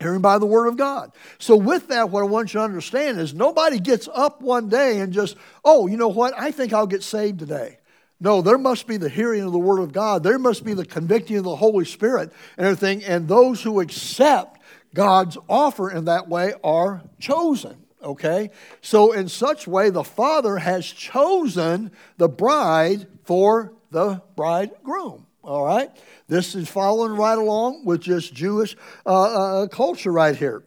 Hearing 0.00 0.22
by 0.22 0.38
the 0.38 0.46
word 0.46 0.66
of 0.66 0.78
God. 0.78 1.12
So, 1.38 1.56
with 1.56 1.88
that, 1.88 2.08
what 2.08 2.22
I 2.22 2.26
want 2.26 2.54
you 2.54 2.60
to 2.60 2.64
understand 2.64 3.20
is 3.20 3.34
nobody 3.34 3.78
gets 3.78 4.08
up 4.14 4.40
one 4.40 4.68
day 4.68 5.00
and 5.00 5.12
just, 5.12 5.36
oh, 5.64 5.86
you 5.86 5.98
know 5.98 6.08
what? 6.08 6.32
I 6.38 6.50
think 6.50 6.72
I'll 6.72 6.86
get 6.86 7.02
saved 7.02 7.38
today. 7.38 7.78
No, 8.18 8.40
there 8.40 8.58
must 8.58 8.86
be 8.86 8.96
the 8.96 9.08
hearing 9.08 9.42
of 9.42 9.52
the 9.52 9.58
Word 9.58 9.80
of 9.80 9.92
God. 9.92 10.22
There 10.22 10.38
must 10.38 10.64
be 10.64 10.74
the 10.74 10.86
convicting 10.86 11.36
of 11.36 11.44
the 11.44 11.56
Holy 11.56 11.84
Spirit 11.84 12.32
and 12.56 12.66
everything. 12.66 13.04
And 13.04 13.28
those 13.28 13.62
who 13.62 13.80
accept 13.80 14.60
God's 14.94 15.36
offer 15.48 15.90
in 15.90 16.06
that 16.06 16.28
way 16.28 16.54
are 16.64 17.02
chosen 17.18 17.86
okay? 18.02 18.50
So, 18.80 19.12
in 19.12 19.28
such 19.28 19.66
way, 19.66 19.90
the 19.90 20.04
father 20.04 20.58
has 20.58 20.86
chosen 20.86 21.90
the 22.16 22.28
bride 22.28 23.06
for 23.24 23.72
the 23.90 24.22
bridegroom, 24.36 25.26
all 25.42 25.64
right? 25.64 25.90
This 26.28 26.54
is 26.54 26.68
following 26.68 27.12
right 27.12 27.38
along 27.38 27.84
with 27.84 28.00
just 28.00 28.34
Jewish 28.34 28.76
uh, 29.06 29.62
uh, 29.62 29.66
culture 29.68 30.12
right 30.12 30.36
here. 30.36 30.64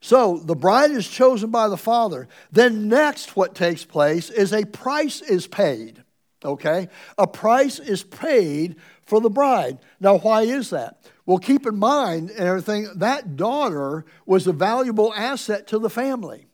So, 0.00 0.38
the 0.38 0.54
bride 0.54 0.90
is 0.90 1.08
chosen 1.08 1.50
by 1.50 1.68
the 1.68 1.76
father. 1.76 2.28
Then, 2.52 2.88
next, 2.88 3.36
what 3.36 3.54
takes 3.54 3.84
place 3.84 4.28
is 4.30 4.52
a 4.52 4.66
price 4.66 5.22
is 5.22 5.46
paid, 5.46 6.04
okay? 6.44 6.88
A 7.16 7.26
price 7.26 7.78
is 7.78 8.02
paid 8.02 8.76
for 9.06 9.20
the 9.20 9.30
bride. 9.30 9.78
Now, 10.00 10.18
why 10.18 10.42
is 10.42 10.70
that? 10.70 10.98
Well, 11.26 11.38
keep 11.38 11.66
in 11.66 11.78
mind 11.78 12.30
and 12.30 12.40
everything, 12.40 12.88
that 12.96 13.36
daughter 13.36 14.04
was 14.26 14.46
a 14.46 14.52
valuable 14.52 15.12
asset 15.14 15.66
to 15.68 15.78
the 15.78 15.90
family. 15.90 16.46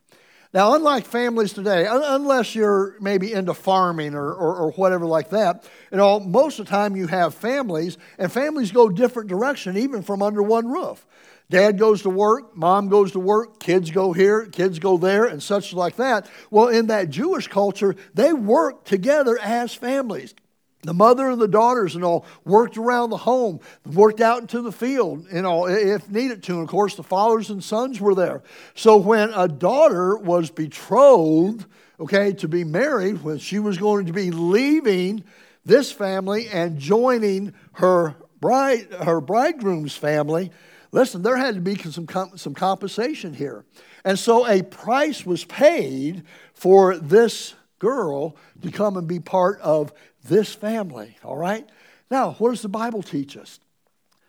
Now, 0.52 0.74
unlike 0.74 1.04
families 1.04 1.52
today, 1.52 1.86
unless 1.88 2.56
you're 2.56 2.96
maybe 3.00 3.32
into 3.32 3.54
farming 3.54 4.14
or, 4.14 4.32
or, 4.32 4.56
or, 4.56 4.72
whatever 4.72 5.06
like 5.06 5.30
that, 5.30 5.68
you 5.92 5.96
know, 5.96 6.18
most 6.18 6.58
of 6.58 6.66
the 6.66 6.70
time 6.70 6.96
you 6.96 7.06
have 7.06 7.36
families, 7.36 7.98
and 8.18 8.32
families 8.32 8.72
go 8.72 8.88
different 8.88 9.28
direction 9.28 9.76
even 9.76 10.02
from 10.02 10.22
under 10.22 10.42
one 10.42 10.66
roof. 10.66 11.06
Dad 11.50 11.78
goes 11.78 12.02
to 12.02 12.10
work, 12.10 12.56
mom 12.56 12.88
goes 12.88 13.12
to 13.12 13.20
work, 13.20 13.60
kids 13.60 13.92
go 13.92 14.12
here, 14.12 14.46
kids 14.46 14.80
go 14.80 14.96
there, 14.96 15.24
and 15.24 15.40
such 15.40 15.72
like 15.72 15.96
that. 15.96 16.28
Well, 16.50 16.68
in 16.68 16.88
that 16.88 17.10
Jewish 17.10 17.46
culture, 17.46 17.94
they 18.14 18.32
work 18.32 18.84
together 18.84 19.38
as 19.40 19.72
families. 19.72 20.34
The 20.82 20.94
mother 20.94 21.28
and 21.28 21.40
the 21.40 21.48
daughters 21.48 21.94
and 21.94 22.02
all 22.02 22.24
worked 22.44 22.78
around 22.78 23.10
the 23.10 23.18
home, 23.18 23.60
worked 23.84 24.20
out 24.20 24.40
into 24.40 24.62
the 24.62 24.72
field, 24.72 25.26
you 25.30 25.42
know, 25.42 25.66
if 25.68 26.08
needed 26.08 26.42
to. 26.44 26.54
And 26.54 26.62
of 26.62 26.68
course, 26.68 26.94
the 26.94 27.02
fathers 27.02 27.50
and 27.50 27.62
sons 27.62 28.00
were 28.00 28.14
there. 28.14 28.42
So 28.74 28.96
when 28.96 29.30
a 29.34 29.46
daughter 29.46 30.16
was 30.16 30.50
betrothed, 30.50 31.66
okay, 31.98 32.32
to 32.32 32.48
be 32.48 32.64
married, 32.64 33.22
when 33.22 33.38
she 33.38 33.58
was 33.58 33.76
going 33.76 34.06
to 34.06 34.12
be 34.14 34.30
leaving 34.30 35.22
this 35.66 35.92
family 35.92 36.48
and 36.48 36.78
joining 36.78 37.52
her 37.72 38.16
bride, 38.40 38.90
her 39.04 39.20
bridegroom's 39.20 39.94
family, 39.94 40.50
listen, 40.92 41.20
there 41.20 41.36
had 41.36 41.56
to 41.56 41.60
be 41.60 41.76
some, 41.76 42.08
some 42.36 42.54
compensation 42.54 43.34
here. 43.34 43.66
And 44.02 44.18
so 44.18 44.46
a 44.46 44.62
price 44.62 45.26
was 45.26 45.44
paid 45.44 46.24
for 46.54 46.96
this 46.96 47.54
girl 47.80 48.36
to 48.62 48.70
come 48.70 48.96
and 48.96 49.08
be 49.08 49.18
part 49.18 49.58
of 49.60 49.92
this 50.22 50.54
family, 50.54 51.16
all 51.24 51.36
right? 51.36 51.68
Now, 52.10 52.32
what 52.34 52.50
does 52.50 52.62
the 52.62 52.68
Bible 52.68 53.02
teach 53.02 53.36
us? 53.36 53.58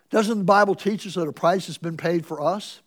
Doesn't 0.09 0.39
the 0.39 0.43
Bible 0.43 0.73
teach 0.73 1.05
us 1.05 1.13
that 1.13 1.27
a 1.27 1.33
price 1.33 1.67
has 1.67 1.77
been 1.77 1.97
paid 1.97 2.25
for 2.25 2.41
us, 2.41 2.81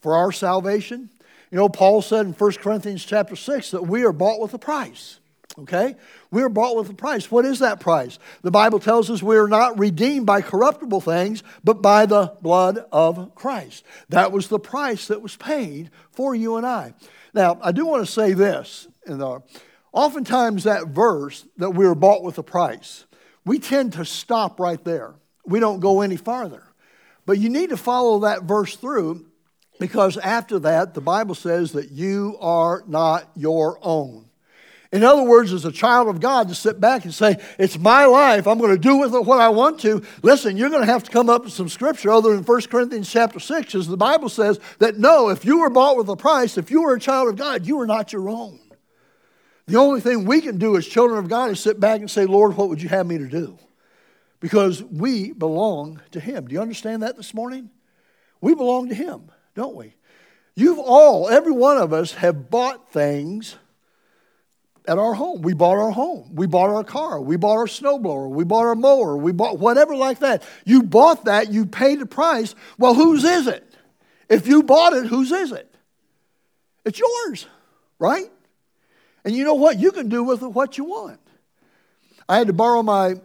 for 0.00 0.16
our 0.16 0.32
salvation? 0.32 1.10
You 1.50 1.58
know, 1.58 1.68
Paul 1.68 2.02
said 2.02 2.26
in 2.26 2.32
1 2.32 2.52
Corinthians 2.54 3.04
chapter 3.04 3.36
6 3.36 3.70
that 3.70 3.82
we 3.82 4.04
are 4.04 4.12
bought 4.12 4.40
with 4.40 4.54
a 4.54 4.58
price. 4.58 5.20
Okay? 5.58 5.96
We 6.30 6.42
are 6.42 6.48
bought 6.48 6.76
with 6.76 6.90
a 6.90 6.94
price. 6.94 7.30
What 7.30 7.44
is 7.44 7.58
that 7.58 7.80
price? 7.80 8.18
The 8.42 8.52
Bible 8.52 8.78
tells 8.78 9.10
us 9.10 9.22
we 9.22 9.36
are 9.36 9.48
not 9.48 9.78
redeemed 9.78 10.26
by 10.26 10.42
corruptible 10.42 11.00
things, 11.00 11.42
but 11.64 11.82
by 11.82 12.06
the 12.06 12.34
blood 12.40 12.84
of 12.92 13.34
Christ. 13.34 13.84
That 14.08 14.30
was 14.30 14.48
the 14.48 14.60
price 14.60 15.08
that 15.08 15.22
was 15.22 15.36
paid 15.36 15.90
for 16.12 16.34
you 16.34 16.56
and 16.56 16.64
I. 16.64 16.94
Now, 17.34 17.58
I 17.62 17.72
do 17.72 17.84
want 17.84 18.06
to 18.06 18.10
say 18.10 18.32
this. 18.32 18.86
In 19.06 19.18
the, 19.18 19.42
Oftentimes, 19.92 20.64
that 20.64 20.88
verse 20.88 21.46
that 21.56 21.70
we 21.70 21.84
are 21.86 21.94
bought 21.94 22.22
with 22.22 22.38
a 22.38 22.42
price, 22.42 23.06
we 23.44 23.58
tend 23.58 23.94
to 23.94 24.04
stop 24.04 24.60
right 24.60 24.82
there. 24.84 25.14
We 25.44 25.60
don't 25.60 25.80
go 25.80 26.00
any 26.00 26.16
farther. 26.16 26.64
But 27.26 27.38
you 27.38 27.48
need 27.48 27.70
to 27.70 27.76
follow 27.76 28.20
that 28.20 28.44
verse 28.44 28.76
through 28.76 29.26
because 29.78 30.16
after 30.18 30.58
that, 30.60 30.94
the 30.94 31.00
Bible 31.00 31.34
says 31.34 31.72
that 31.72 31.90
you 31.90 32.36
are 32.40 32.84
not 32.86 33.30
your 33.34 33.78
own. 33.82 34.26
In 34.92 35.04
other 35.04 35.22
words, 35.22 35.52
as 35.52 35.64
a 35.64 35.70
child 35.70 36.08
of 36.08 36.18
God, 36.18 36.48
to 36.48 36.54
sit 36.54 36.80
back 36.80 37.04
and 37.04 37.14
say, 37.14 37.36
It's 37.58 37.78
my 37.78 38.06
life, 38.06 38.48
I'm 38.48 38.58
going 38.58 38.72
to 38.72 38.78
do 38.78 38.96
with 38.96 39.14
it 39.14 39.24
what 39.24 39.40
I 39.40 39.48
want 39.48 39.78
to. 39.80 40.02
Listen, 40.22 40.56
you're 40.56 40.70
going 40.70 40.84
to 40.84 40.92
have 40.92 41.04
to 41.04 41.10
come 41.10 41.30
up 41.30 41.44
with 41.44 41.52
some 41.52 41.68
scripture 41.68 42.10
other 42.10 42.34
than 42.34 42.42
1 42.42 42.62
Corinthians 42.62 43.10
chapter 43.10 43.38
6, 43.38 43.74
as 43.76 43.86
the 43.86 43.96
Bible 43.96 44.28
says 44.28 44.58
that 44.80 44.98
no, 44.98 45.28
if 45.28 45.44
you 45.44 45.60
were 45.60 45.70
bought 45.70 45.96
with 45.96 46.08
a 46.08 46.16
price, 46.16 46.58
if 46.58 46.70
you 46.70 46.82
were 46.82 46.94
a 46.94 47.00
child 47.00 47.28
of 47.28 47.36
God, 47.36 47.66
you 47.66 47.80
are 47.80 47.86
not 47.86 48.12
your 48.12 48.28
own. 48.28 48.58
The 49.70 49.78
only 49.78 50.00
thing 50.00 50.24
we 50.24 50.40
can 50.40 50.58
do 50.58 50.76
as 50.76 50.84
children 50.84 51.20
of 51.20 51.28
God 51.28 51.50
is 51.50 51.60
sit 51.60 51.78
back 51.78 52.00
and 52.00 52.10
say, 52.10 52.26
Lord, 52.26 52.56
what 52.56 52.68
would 52.68 52.82
you 52.82 52.88
have 52.88 53.06
me 53.06 53.18
to 53.18 53.28
do? 53.28 53.56
Because 54.40 54.82
we 54.82 55.30
belong 55.30 56.00
to 56.10 56.18
Him. 56.18 56.48
Do 56.48 56.54
you 56.54 56.60
understand 56.60 57.04
that 57.04 57.16
this 57.16 57.32
morning? 57.32 57.70
We 58.40 58.56
belong 58.56 58.88
to 58.88 58.96
Him, 58.96 59.30
don't 59.54 59.76
we? 59.76 59.94
You've 60.56 60.80
all, 60.80 61.28
every 61.28 61.52
one 61.52 61.78
of 61.78 61.92
us, 61.92 62.14
have 62.14 62.50
bought 62.50 62.90
things 62.90 63.54
at 64.88 64.98
our 64.98 65.14
home. 65.14 65.42
We 65.42 65.54
bought 65.54 65.78
our 65.78 65.92
home. 65.92 66.34
We 66.34 66.48
bought 66.48 66.70
our 66.70 66.82
car. 66.82 67.20
We 67.20 67.36
bought 67.36 67.58
our 67.58 67.66
snowblower. 67.66 68.28
We 68.28 68.42
bought 68.42 68.66
our 68.66 68.74
mower. 68.74 69.16
We 69.16 69.30
bought 69.30 69.60
whatever 69.60 69.94
like 69.94 70.18
that. 70.18 70.42
You 70.64 70.82
bought 70.82 71.26
that. 71.26 71.52
You 71.52 71.64
paid 71.64 72.00
the 72.00 72.06
price. 72.06 72.56
Well, 72.76 72.94
whose 72.94 73.22
is 73.22 73.46
it? 73.46 73.72
If 74.28 74.48
you 74.48 74.64
bought 74.64 74.94
it, 74.94 75.06
whose 75.06 75.30
is 75.30 75.52
it? 75.52 75.72
It's 76.84 76.98
yours, 76.98 77.46
right? 78.00 78.32
And 79.24 79.34
you 79.34 79.44
know 79.44 79.54
what? 79.54 79.78
You 79.78 79.92
can 79.92 80.08
do 80.08 80.22
with 80.22 80.42
it 80.42 80.48
what 80.48 80.78
you 80.78 80.84
want. 80.84 81.20
I 82.28 82.38
had 82.38 82.46
to 82.46 82.52
borrow 82.52 82.82
my 82.82 83.16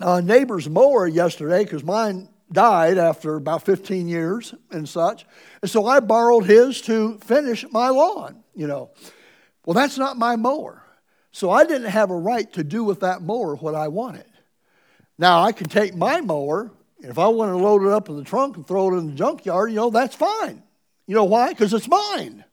uh, 0.00 0.20
neighbor's 0.20 0.68
mower 0.68 1.06
yesterday 1.06 1.64
because 1.64 1.84
mine 1.84 2.28
died 2.52 2.98
after 2.98 3.36
about 3.36 3.64
15 3.64 4.08
years 4.08 4.54
and 4.70 4.88
such. 4.88 5.26
And 5.62 5.70
so 5.70 5.86
I 5.86 6.00
borrowed 6.00 6.46
his 6.46 6.80
to 6.82 7.18
finish 7.18 7.64
my 7.70 7.88
lawn, 7.88 8.42
you 8.54 8.66
know. 8.66 8.90
Well, 9.64 9.74
that's 9.74 9.98
not 9.98 10.16
my 10.16 10.36
mower. 10.36 10.82
So 11.32 11.50
I 11.50 11.64
didn't 11.64 11.90
have 11.90 12.10
a 12.10 12.16
right 12.16 12.50
to 12.54 12.64
do 12.64 12.82
with 12.82 13.00
that 13.00 13.22
mower 13.22 13.54
what 13.54 13.74
I 13.74 13.88
wanted. 13.88 14.24
Now, 15.18 15.42
I 15.42 15.52
can 15.52 15.68
take 15.68 15.94
my 15.94 16.20
mower, 16.22 16.72
and 17.02 17.10
if 17.10 17.18
I 17.18 17.28
want 17.28 17.52
to 17.52 17.56
load 17.56 17.82
it 17.82 17.92
up 17.92 18.08
in 18.08 18.16
the 18.16 18.24
trunk 18.24 18.56
and 18.56 18.66
throw 18.66 18.92
it 18.92 18.98
in 18.98 19.08
the 19.08 19.12
junkyard, 19.12 19.70
you 19.70 19.76
know, 19.76 19.90
that's 19.90 20.16
fine. 20.16 20.62
You 21.06 21.14
know 21.14 21.24
why? 21.24 21.50
Because 21.50 21.74
it's 21.74 21.88
mine, 21.88 22.44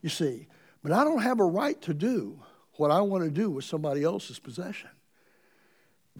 you 0.00 0.08
see. 0.08 0.45
But 0.86 0.92
I 0.92 1.02
don't 1.02 1.22
have 1.22 1.40
a 1.40 1.44
right 1.44 1.82
to 1.82 1.92
do 1.92 2.38
what 2.74 2.92
I 2.92 3.00
want 3.00 3.24
to 3.24 3.30
do 3.30 3.50
with 3.50 3.64
somebody 3.64 4.04
else's 4.04 4.38
possession. 4.38 4.88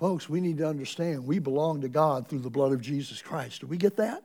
Folks, 0.01 0.29
we 0.29 0.41
need 0.41 0.59
to 0.59 0.67
understand 0.67 1.25
we 1.25 1.39
belong 1.39 1.83
to 1.83 1.89
God 1.89 2.27
through 2.27 2.41
the 2.41 2.51
blood 2.51 2.73
of 2.73 2.81
Jesus 2.81 3.23
Christ. 3.23 3.61
Do 3.61 3.69
we 3.69 3.77
get 3.77 3.99
that? 3.99 4.25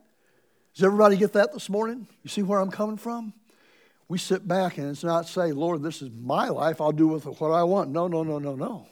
Does 0.73 0.83
everybody 0.83 1.15
get 1.15 1.33
that 1.33 1.53
this 1.53 1.69
morning? 1.69 2.07
You 2.23 2.29
see 2.31 2.41
where 2.41 2.59
I'm 2.59 2.71
coming 2.71 2.97
from? 2.97 3.33
We 4.07 4.17
sit 4.17 4.47
back 4.47 4.79
and 4.79 4.89
it's 4.89 5.03
not 5.03 5.27
say, 5.27 5.51
Lord, 5.51 5.83
this 5.83 6.01
is 6.01 6.09
my 6.09 6.49
life. 6.49 6.81
I'll 6.81 6.91
do 6.91 7.07
with 7.07 7.27
it 7.27 7.39
what 7.39 7.51
I 7.51 7.61
want. 7.61 7.91
No, 7.91 8.07
no, 8.07 8.23
no, 8.23 8.39
no, 8.39 8.55
no. 8.55 8.87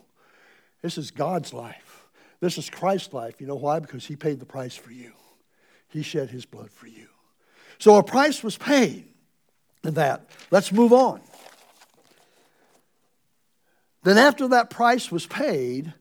This 0.83 0.99
is 0.99 1.09
God's 1.09 1.51
life. 1.51 2.03
This 2.41 2.59
is 2.59 2.69
Christ's 2.69 3.11
life. 3.11 3.41
You 3.41 3.47
know 3.47 3.55
why? 3.55 3.79
Because 3.79 4.05
he 4.05 4.15
paid 4.15 4.39
the 4.39 4.45
price 4.45 4.75
for 4.75 4.91
you. 4.91 5.13
He 5.87 6.03
shed 6.03 6.29
his 6.29 6.45
blood 6.45 6.69
for 6.69 6.85
you. 6.85 7.07
So 7.79 7.95
a 7.95 8.03
price 8.03 8.43
was 8.43 8.55
paid 8.55 9.07
in 9.83 9.95
that. 9.95 10.29
Let's 10.51 10.71
move 10.71 10.93
on. 10.93 11.21
Then, 14.09 14.17
after 14.17 14.47
that 14.47 14.71
price 14.71 15.11
was 15.11 15.27
paid, 15.27 15.93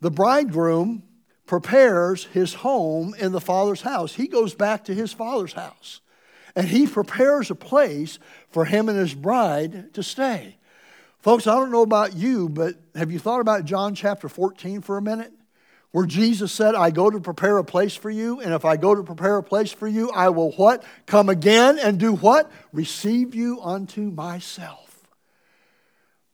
the 0.00 0.12
bridegroom 0.12 1.02
prepares 1.46 2.26
his 2.26 2.54
home 2.54 3.12
in 3.18 3.32
the 3.32 3.40
father's 3.40 3.80
house. 3.80 4.14
He 4.14 4.28
goes 4.28 4.54
back 4.54 4.84
to 4.84 4.94
his 4.94 5.12
father's 5.12 5.52
house 5.52 6.00
and 6.54 6.68
he 6.68 6.86
prepares 6.86 7.50
a 7.50 7.56
place 7.56 8.20
for 8.50 8.64
him 8.64 8.88
and 8.88 8.96
his 8.96 9.14
bride 9.14 9.92
to 9.94 10.02
stay. 10.04 10.58
Folks, 11.18 11.48
I 11.48 11.56
don't 11.56 11.72
know 11.72 11.82
about 11.82 12.14
you, 12.14 12.48
but 12.48 12.76
have 12.94 13.10
you 13.10 13.18
thought 13.18 13.40
about 13.40 13.64
John 13.64 13.96
chapter 13.96 14.28
14 14.28 14.80
for 14.80 14.96
a 14.96 15.02
minute? 15.02 15.32
Where 15.90 16.06
Jesus 16.06 16.52
said, 16.52 16.76
I 16.76 16.92
go 16.92 17.10
to 17.10 17.18
prepare 17.18 17.58
a 17.58 17.64
place 17.64 17.96
for 17.96 18.10
you, 18.10 18.42
and 18.42 18.54
if 18.54 18.64
I 18.64 18.76
go 18.76 18.94
to 18.94 19.02
prepare 19.02 19.38
a 19.38 19.42
place 19.42 19.72
for 19.72 19.88
you, 19.88 20.08
I 20.12 20.28
will 20.28 20.52
what? 20.52 20.84
Come 21.06 21.28
again 21.28 21.80
and 21.80 21.98
do 21.98 22.12
what? 22.12 22.48
Receive 22.72 23.34
you 23.34 23.60
unto 23.60 24.02
myself. 24.02 24.83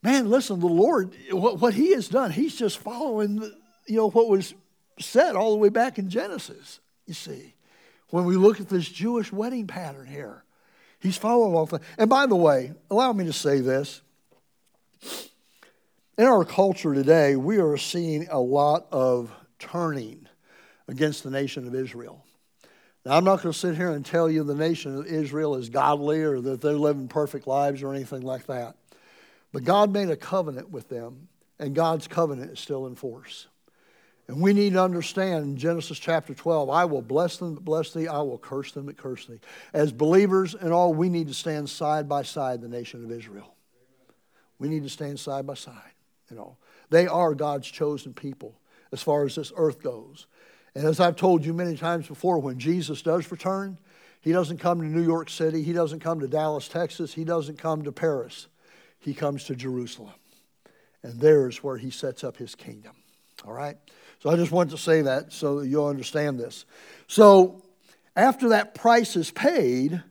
Man, 0.02 0.30
listen, 0.30 0.60
the 0.60 0.66
Lord, 0.66 1.14
what, 1.30 1.60
what 1.60 1.74
He 1.74 1.92
has 1.92 2.08
done, 2.08 2.30
He's 2.30 2.56
just 2.56 2.78
following, 2.78 3.42
you 3.86 3.96
know, 3.96 4.10
what 4.10 4.28
was 4.28 4.54
said 4.98 5.36
all 5.36 5.52
the 5.52 5.58
way 5.58 5.68
back 5.68 5.98
in 5.98 6.08
Genesis, 6.08 6.80
you 7.06 7.14
see. 7.14 7.54
When 8.08 8.24
we 8.24 8.36
look 8.36 8.60
at 8.60 8.68
this 8.68 8.88
Jewish 8.88 9.32
wedding 9.32 9.66
pattern 9.66 10.06
here, 10.06 10.44
He's 11.00 11.16
following 11.16 11.54
all 11.54 11.66
that. 11.66 11.82
And 11.98 12.10
by 12.10 12.26
the 12.26 12.36
way, 12.36 12.72
allow 12.90 13.12
me 13.12 13.24
to 13.26 13.32
say 13.32 13.60
this. 13.60 14.02
In 16.18 16.26
our 16.26 16.44
culture 16.44 16.92
today, 16.94 17.36
we 17.36 17.58
are 17.58 17.78
seeing 17.78 18.28
a 18.28 18.38
lot 18.38 18.86
of 18.92 19.32
turning 19.58 20.26
against 20.86 21.22
the 21.22 21.30
nation 21.30 21.66
of 21.66 21.74
Israel. 21.74 22.24
Now, 23.06 23.16
I'm 23.16 23.24
not 23.24 23.42
going 23.42 23.52
to 23.52 23.58
sit 23.58 23.76
here 23.76 23.90
and 23.90 24.04
tell 24.04 24.30
you 24.30 24.44
the 24.44 24.54
nation 24.54 24.98
of 24.98 25.06
Israel 25.06 25.56
is 25.56 25.70
godly 25.70 26.20
or 26.20 26.40
that 26.42 26.60
they're 26.60 26.72
living 26.72 27.08
perfect 27.08 27.46
lives 27.46 27.82
or 27.82 27.94
anything 27.94 28.20
like 28.20 28.46
that. 28.46 28.76
But 29.52 29.64
God 29.64 29.92
made 29.92 30.10
a 30.10 30.16
covenant 30.16 30.70
with 30.70 30.88
them, 30.88 31.28
and 31.58 31.74
God's 31.74 32.06
covenant 32.06 32.52
is 32.52 32.60
still 32.60 32.86
in 32.86 32.94
force. 32.94 33.48
And 34.28 34.40
we 34.40 34.52
need 34.52 34.74
to 34.74 34.82
understand 34.82 35.44
in 35.44 35.56
Genesis 35.56 35.98
chapter 35.98 36.34
12, 36.34 36.70
I 36.70 36.84
will 36.84 37.02
bless 37.02 37.38
them 37.38 37.56
that 37.56 37.64
bless 37.64 37.92
thee, 37.92 38.06
I 38.06 38.20
will 38.20 38.38
curse 38.38 38.70
them 38.70 38.86
that 38.86 38.96
curse 38.96 39.26
thee. 39.26 39.40
As 39.72 39.90
believers 39.90 40.54
and 40.54 40.72
all, 40.72 40.94
we 40.94 41.08
need 41.08 41.26
to 41.26 41.34
stand 41.34 41.68
side 41.68 42.08
by 42.08 42.22
side 42.22 42.60
the 42.60 42.68
nation 42.68 43.04
of 43.04 43.10
Israel. 43.10 43.54
We 44.60 44.68
need 44.68 44.84
to 44.84 44.88
stand 44.88 45.18
side 45.18 45.48
by 45.48 45.54
side. 45.54 45.94
You 46.30 46.36
know, 46.36 46.56
they 46.90 47.08
are 47.08 47.34
God's 47.34 47.68
chosen 47.68 48.14
people 48.14 48.54
as 48.92 49.02
far 49.02 49.24
as 49.24 49.34
this 49.34 49.52
earth 49.56 49.82
goes. 49.82 50.28
And 50.76 50.86
as 50.86 51.00
I've 51.00 51.16
told 51.16 51.44
you 51.44 51.52
many 51.52 51.76
times 51.76 52.06
before, 52.06 52.38
when 52.38 52.58
Jesus 52.58 53.02
does 53.02 53.32
return, 53.32 53.78
he 54.20 54.30
doesn't 54.30 54.58
come 54.58 54.80
to 54.80 54.86
New 54.86 55.02
York 55.02 55.28
City, 55.28 55.62
he 55.62 55.72
doesn't 55.72 56.00
come 56.00 56.20
to 56.20 56.28
Dallas, 56.28 56.68
Texas, 56.68 57.14
he 57.14 57.24
doesn't 57.24 57.58
come 57.58 57.82
to 57.82 57.90
Paris. 57.90 58.46
He 59.00 59.14
comes 59.14 59.44
to 59.44 59.56
Jerusalem. 59.56 60.14
And 61.02 61.18
there's 61.20 61.64
where 61.64 61.78
he 61.78 61.90
sets 61.90 62.22
up 62.22 62.36
his 62.36 62.54
kingdom. 62.54 62.92
All 63.44 63.52
right? 63.52 63.76
So 64.20 64.30
I 64.30 64.36
just 64.36 64.52
wanted 64.52 64.70
to 64.70 64.78
say 64.78 65.02
that 65.02 65.32
so 65.32 65.60
that 65.60 65.68
you'll 65.68 65.86
understand 65.86 66.38
this. 66.38 66.66
So 67.06 67.62
after 68.14 68.50
that 68.50 68.74
price 68.74 69.16
is 69.16 69.30
paid, 69.30 70.02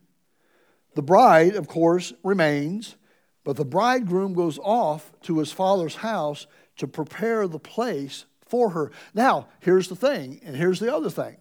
the 0.96 1.04
bride, 1.04 1.56
of 1.56 1.68
course, 1.68 2.12
remains, 2.24 2.96
but 3.44 3.56
the 3.56 3.66
bridegroom 3.66 4.34
goes 4.34 4.58
off 4.58 5.12
to 5.22 5.38
his 5.38 5.52
father's 5.52 5.96
house 5.96 6.48
to 6.78 6.88
prepare 6.88 7.48
the 7.48 7.60
place 7.60 8.26
for 8.48 8.72
her. 8.72 8.92
Now, 9.14 9.48
here's 9.60 9.88
the 9.88 9.96
thing, 9.96 10.42
and 10.44 10.56
here's 10.56 10.80
the 10.80 10.94
other 10.94 11.12
thing. 11.12 11.38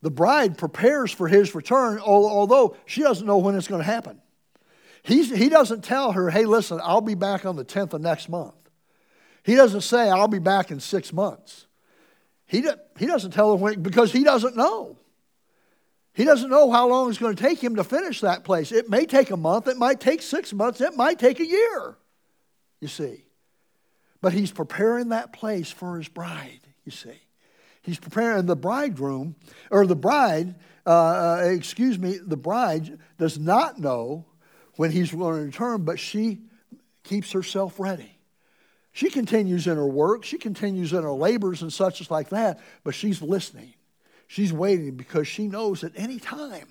The 0.00 0.10
bride 0.10 0.56
prepares 0.56 1.12
for 1.12 1.28
his 1.28 1.54
return, 1.54 1.98
although 1.98 2.76
she 2.86 3.02
doesn't 3.02 3.26
know 3.26 3.38
when 3.38 3.54
it's 3.54 3.68
going 3.68 3.82
to 3.82 3.90
happen. 3.90 4.22
He's, 5.06 5.30
he 5.30 5.48
doesn't 5.48 5.84
tell 5.84 6.10
her, 6.12 6.30
hey, 6.30 6.46
listen, 6.46 6.80
I'll 6.82 7.00
be 7.00 7.14
back 7.14 7.46
on 7.46 7.54
the 7.54 7.64
10th 7.64 7.92
of 7.92 8.00
next 8.00 8.28
month. 8.28 8.56
He 9.44 9.54
doesn't 9.54 9.82
say, 9.82 10.10
I'll 10.10 10.26
be 10.26 10.40
back 10.40 10.72
in 10.72 10.80
six 10.80 11.12
months. 11.12 11.68
He, 12.46 12.66
he 12.98 13.06
doesn't 13.06 13.30
tell 13.30 13.50
her 13.50 13.56
when, 13.56 13.82
because 13.82 14.10
he 14.10 14.24
doesn't 14.24 14.56
know. 14.56 14.98
He 16.12 16.24
doesn't 16.24 16.50
know 16.50 16.72
how 16.72 16.88
long 16.88 17.08
it's 17.08 17.18
going 17.18 17.36
to 17.36 17.40
take 17.40 17.62
him 17.62 17.76
to 17.76 17.84
finish 17.84 18.20
that 18.22 18.42
place. 18.42 18.72
It 18.72 18.90
may 18.90 19.06
take 19.06 19.30
a 19.30 19.36
month, 19.36 19.68
it 19.68 19.76
might 19.76 20.00
take 20.00 20.22
six 20.22 20.52
months, 20.52 20.80
it 20.80 20.96
might 20.96 21.20
take 21.20 21.38
a 21.38 21.46
year, 21.46 21.96
you 22.80 22.88
see. 22.88 23.26
But 24.20 24.32
he's 24.32 24.50
preparing 24.50 25.10
that 25.10 25.32
place 25.32 25.70
for 25.70 25.98
his 25.98 26.08
bride, 26.08 26.66
you 26.84 26.90
see. 26.90 27.20
He's 27.80 28.00
preparing 28.00 28.46
the 28.46 28.56
bridegroom, 28.56 29.36
or 29.70 29.86
the 29.86 29.94
bride, 29.94 30.56
uh, 30.84 30.90
uh, 30.90 31.42
excuse 31.44 31.96
me, 31.96 32.18
the 32.20 32.36
bride 32.36 32.98
does 33.18 33.38
not 33.38 33.78
know 33.78 34.24
when 34.76 34.90
he's 34.90 35.12
going 35.12 35.38
to 35.38 35.46
return, 35.46 35.84
but 35.84 35.98
she 35.98 36.38
keeps 37.02 37.32
herself 37.32 37.78
ready. 37.78 38.18
She 38.92 39.10
continues 39.10 39.66
in 39.66 39.76
her 39.76 39.86
work, 39.86 40.24
she 40.24 40.38
continues 40.38 40.92
in 40.92 41.02
her 41.02 41.12
labors 41.12 41.62
and 41.62 41.72
such 41.72 42.00
as 42.00 42.10
like 42.10 42.30
that, 42.30 42.60
but 42.82 42.94
she's 42.94 43.20
listening. 43.20 43.74
She's 44.26 44.52
waiting 44.52 44.96
because 44.96 45.28
she 45.28 45.46
knows 45.46 45.84
at 45.84 45.92
any 45.96 46.18
time 46.18 46.66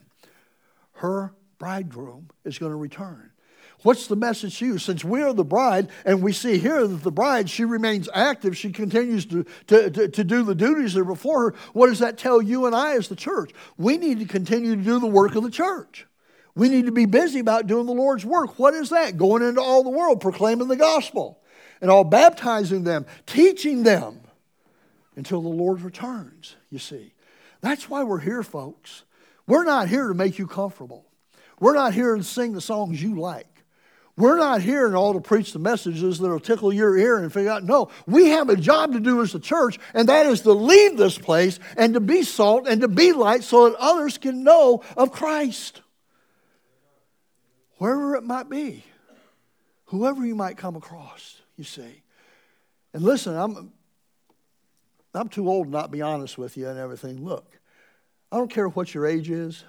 her 0.93 1.33
bridegroom 1.57 2.29
is 2.43 2.57
going 2.57 2.71
to 2.71 2.77
return. 2.77 3.31
What's 3.83 4.07
the 4.07 4.15
message 4.15 4.57
to 4.59 4.65
you? 4.65 4.77
Since 4.79 5.03
we 5.03 5.21
are 5.21 5.33
the 5.33 5.43
bride, 5.43 5.89
and 6.05 6.23
we 6.23 6.33
see 6.33 6.57
here 6.57 6.87
that 6.87 7.03
the 7.03 7.11
bride, 7.11 7.49
she 7.49 7.65
remains 7.65 8.09
active, 8.13 8.57
she 8.57 8.71
continues 8.71 9.25
to, 9.27 9.45
to, 9.67 9.91
to, 9.91 10.07
to, 10.07 10.23
do 10.23 10.43
the 10.43 10.55
duties 10.55 10.95
that 10.95 11.01
are 11.01 11.05
before 11.05 11.51
her, 11.51 11.55
what 11.73 11.87
does 11.87 11.99
that 11.99 12.17
tell 12.17 12.41
you 12.41 12.65
and 12.65 12.75
I 12.75 12.95
as 12.95 13.09
the 13.09 13.15
church? 13.15 13.51
We 13.77 13.97
need 13.97 14.19
to 14.19 14.25
continue 14.25 14.75
to 14.75 14.81
do 14.81 14.99
the 14.99 15.07
work 15.07 15.35
of 15.35 15.43
the 15.43 15.51
church. 15.51 16.07
We 16.55 16.69
need 16.69 16.85
to 16.85 16.91
be 16.91 17.05
busy 17.05 17.39
about 17.39 17.67
doing 17.67 17.85
the 17.85 17.91
Lord's 17.91 18.25
work. 18.25 18.57
What 18.57 18.73
is 18.73 18.89
that? 18.89 19.17
Going 19.17 19.43
into 19.43 19.61
all 19.61 19.83
the 19.83 19.89
world, 19.89 20.21
proclaiming 20.21 20.69
the 20.69 20.77
gospel, 20.77 21.39
and 21.81 21.91
all 21.91 22.05
baptizing 22.05 22.85
them, 22.85 23.05
teaching 23.25 23.83
them 23.83 24.21
until 25.17 25.41
the 25.41 25.49
Lord 25.49 25.81
returns, 25.81 26.55
you 26.69 26.79
see. 26.79 27.13
That's 27.61 27.89
why 27.89 28.03
we're 28.03 28.19
here, 28.19 28.43
folks. 28.43 29.03
We're 29.47 29.65
not 29.65 29.89
here 29.89 30.07
to 30.07 30.13
make 30.13 30.39
you 30.39 30.47
comfortable. 30.47 31.05
We're 31.59 31.75
not 31.75 31.93
here 31.93 32.15
to 32.15 32.23
sing 32.23 32.53
the 32.53 32.61
songs 32.61 33.01
you 33.01 33.19
like. 33.19 33.47
We're 34.17 34.37
not 34.37 34.61
here 34.61 34.87
and 34.87 34.95
all 34.95 35.13
to 35.13 35.19
preach 35.19 35.51
the 35.51 35.59
messages 35.59 36.19
that'll 36.19 36.39
tickle 36.39 36.71
your 36.71 36.97
ear 36.97 37.17
and 37.17 37.31
figure 37.33 37.51
out. 37.51 37.65
No, 37.65 37.89
we 38.07 38.29
have 38.29 38.49
a 38.49 38.55
job 38.55 38.93
to 38.93 39.01
do 39.01 39.21
as 39.21 39.35
a 39.35 39.39
church, 39.39 39.77
and 39.93 40.07
that 40.07 40.25
is 40.25 40.41
to 40.41 40.53
leave 40.53 40.95
this 40.95 41.17
place 41.17 41.59
and 41.75 41.93
to 41.95 41.99
be 41.99 42.23
salt 42.23 42.65
and 42.65 42.79
to 42.81 42.87
be 42.87 43.11
light 43.11 43.43
so 43.43 43.69
that 43.69 43.77
others 43.77 44.17
can 44.17 44.43
know 44.43 44.83
of 44.95 45.11
Christ. 45.11 45.81
Wherever 47.77 48.15
it 48.15 48.23
might 48.23 48.49
be, 48.49 48.83
whoever 49.85 50.25
you 50.25 50.35
might 50.35 50.57
come 50.57 50.75
across, 50.75 51.41
you 51.57 51.63
see. 51.63 52.03
And 52.93 53.03
listen, 53.03 53.35
I'm, 53.35 53.73
I'm 55.13 55.29
too 55.29 55.49
old 55.49 55.67
to 55.67 55.71
not 55.71 55.91
be 55.91 56.01
honest 56.01 56.37
with 56.37 56.55
you 56.55 56.69
and 56.69 56.79
everything. 56.79 57.23
Look, 57.23 57.59
I 58.31 58.37
don't 58.37 58.49
care 58.49 58.69
what 58.69 58.93
your 58.93 59.05
age 59.05 59.29
is. 59.29 59.65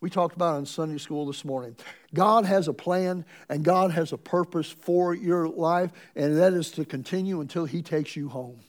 We 0.00 0.10
talked 0.10 0.36
about 0.36 0.58
in 0.58 0.66
Sunday 0.66 0.98
school 0.98 1.26
this 1.26 1.44
morning. 1.44 1.76
God 2.12 2.44
has 2.44 2.68
a 2.68 2.74
plan 2.74 3.24
and 3.48 3.64
God 3.64 3.90
has 3.92 4.12
a 4.12 4.18
purpose 4.18 4.70
for 4.70 5.14
your 5.14 5.48
life, 5.48 5.92
and 6.14 6.36
that 6.36 6.52
is 6.52 6.70
to 6.72 6.84
continue 6.84 7.40
until 7.40 7.64
He 7.64 7.80
takes 7.80 8.14
you 8.14 8.28
home. 8.28 8.60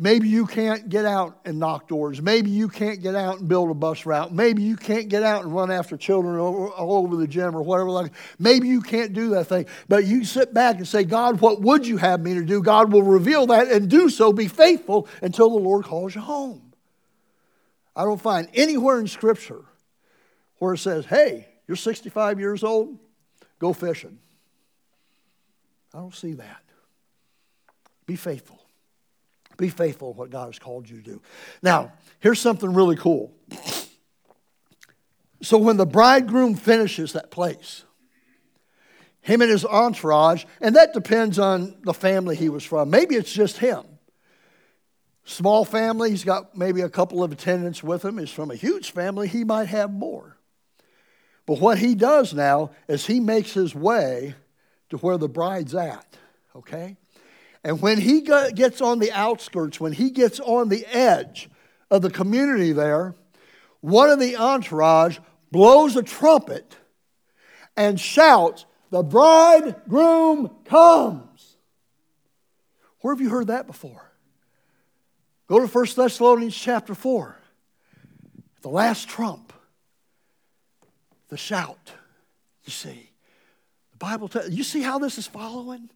Maybe 0.00 0.28
you 0.28 0.46
can't 0.46 0.88
get 0.88 1.04
out 1.04 1.40
and 1.44 1.58
knock 1.58 1.88
doors. 1.88 2.22
Maybe 2.22 2.50
you 2.50 2.68
can't 2.68 3.02
get 3.02 3.16
out 3.16 3.40
and 3.40 3.48
build 3.48 3.68
a 3.68 3.74
bus 3.74 4.06
route. 4.06 4.32
Maybe 4.32 4.62
you 4.62 4.76
can't 4.76 5.08
get 5.08 5.24
out 5.24 5.42
and 5.42 5.52
run 5.52 5.72
after 5.72 5.96
children 5.96 6.38
all 6.38 6.94
over 7.04 7.16
the 7.16 7.26
gym 7.26 7.56
or 7.56 7.62
whatever. 7.62 7.90
Like, 7.90 8.12
maybe 8.38 8.68
you 8.68 8.80
can't 8.80 9.12
do 9.12 9.30
that 9.30 9.46
thing. 9.46 9.66
But 9.88 10.04
you 10.04 10.24
sit 10.24 10.54
back 10.54 10.76
and 10.76 10.86
say, 10.86 11.02
God, 11.02 11.40
what 11.40 11.60
would 11.62 11.84
you 11.84 11.96
have 11.96 12.20
me 12.20 12.34
to 12.34 12.44
do? 12.44 12.62
God 12.62 12.92
will 12.92 13.02
reveal 13.02 13.48
that 13.48 13.72
and 13.72 13.90
do 13.90 14.08
so. 14.08 14.32
Be 14.32 14.46
faithful 14.46 15.08
until 15.20 15.50
the 15.50 15.58
Lord 15.58 15.84
calls 15.84 16.14
you 16.14 16.20
home. 16.20 16.72
I 17.96 18.04
don't 18.04 18.20
find 18.20 18.48
anywhere 18.54 19.00
in 19.00 19.08
Scripture 19.08 19.64
where 20.58 20.74
it 20.74 20.78
says, 20.78 21.06
hey, 21.06 21.48
you're 21.66 21.76
65 21.76 22.38
years 22.38 22.62
old, 22.62 22.98
go 23.58 23.72
fishing. 23.72 24.20
I 25.92 25.98
don't 25.98 26.14
see 26.14 26.34
that. 26.34 26.62
Be 28.06 28.14
faithful. 28.14 28.57
Be 29.58 29.68
faithful 29.68 30.14
what 30.14 30.30
God 30.30 30.46
has 30.46 30.58
called 30.58 30.88
you 30.88 30.96
to 30.96 31.02
do. 31.02 31.22
Now, 31.62 31.92
here's 32.20 32.40
something 32.40 32.72
really 32.72 32.96
cool. 32.96 33.34
So 35.42 35.58
when 35.58 35.76
the 35.76 35.86
bridegroom 35.86 36.54
finishes 36.54 37.12
that 37.12 37.30
place, 37.30 37.84
him 39.20 39.42
and 39.42 39.50
his 39.50 39.64
entourage, 39.64 40.44
and 40.60 40.76
that 40.76 40.94
depends 40.94 41.38
on 41.38 41.76
the 41.82 41.92
family 41.92 42.34
he 42.34 42.48
was 42.48 42.64
from. 42.64 42.88
Maybe 42.88 43.14
it's 43.14 43.32
just 43.32 43.58
him. 43.58 43.84
Small 45.24 45.64
family, 45.64 46.10
he's 46.10 46.24
got 46.24 46.56
maybe 46.56 46.80
a 46.80 46.88
couple 46.88 47.22
of 47.22 47.30
attendants 47.30 47.82
with 47.82 48.04
him. 48.04 48.16
He's 48.16 48.30
from 48.30 48.50
a 48.50 48.56
huge 48.56 48.92
family, 48.92 49.28
he 49.28 49.44
might 49.44 49.66
have 49.66 49.92
more. 49.92 50.38
But 51.46 51.60
what 51.60 51.78
he 51.78 51.94
does 51.94 52.32
now 52.32 52.70
is 52.88 53.06
he 53.06 53.20
makes 53.20 53.52
his 53.52 53.74
way 53.74 54.34
to 54.90 54.96
where 54.98 55.18
the 55.18 55.28
bride's 55.28 55.74
at, 55.74 56.16
okay? 56.56 56.96
And 57.64 57.80
when 57.80 57.98
he 57.98 58.20
gets 58.20 58.80
on 58.80 58.98
the 58.98 59.12
outskirts, 59.12 59.80
when 59.80 59.92
he 59.92 60.10
gets 60.10 60.40
on 60.40 60.68
the 60.68 60.86
edge 60.86 61.50
of 61.90 62.02
the 62.02 62.10
community 62.10 62.72
there, 62.72 63.14
one 63.80 64.10
of 64.10 64.20
the 64.20 64.36
entourage 64.36 65.18
blows 65.50 65.96
a 65.96 66.02
trumpet 66.02 66.76
and 67.76 67.98
shouts, 67.98 68.66
The 68.90 69.02
bridegroom 69.02 70.50
comes. 70.64 71.56
Where 73.00 73.14
have 73.14 73.20
you 73.20 73.30
heard 73.30 73.46
that 73.46 73.66
before? 73.66 74.10
Go 75.46 75.60
to 75.60 75.66
1 75.66 75.86
Thessalonians 75.96 76.56
chapter 76.56 76.94
4. 76.94 77.36
The 78.60 78.68
last 78.68 79.08
trump, 79.08 79.52
the 81.28 81.36
shout. 81.36 81.92
You 82.64 82.72
see, 82.72 83.10
the 83.92 83.96
Bible 83.98 84.28
tells 84.28 84.50
you 84.50 84.64
see 84.64 84.82
how 84.82 84.98
this 84.98 85.16
is 85.16 85.26
following? 85.26 85.88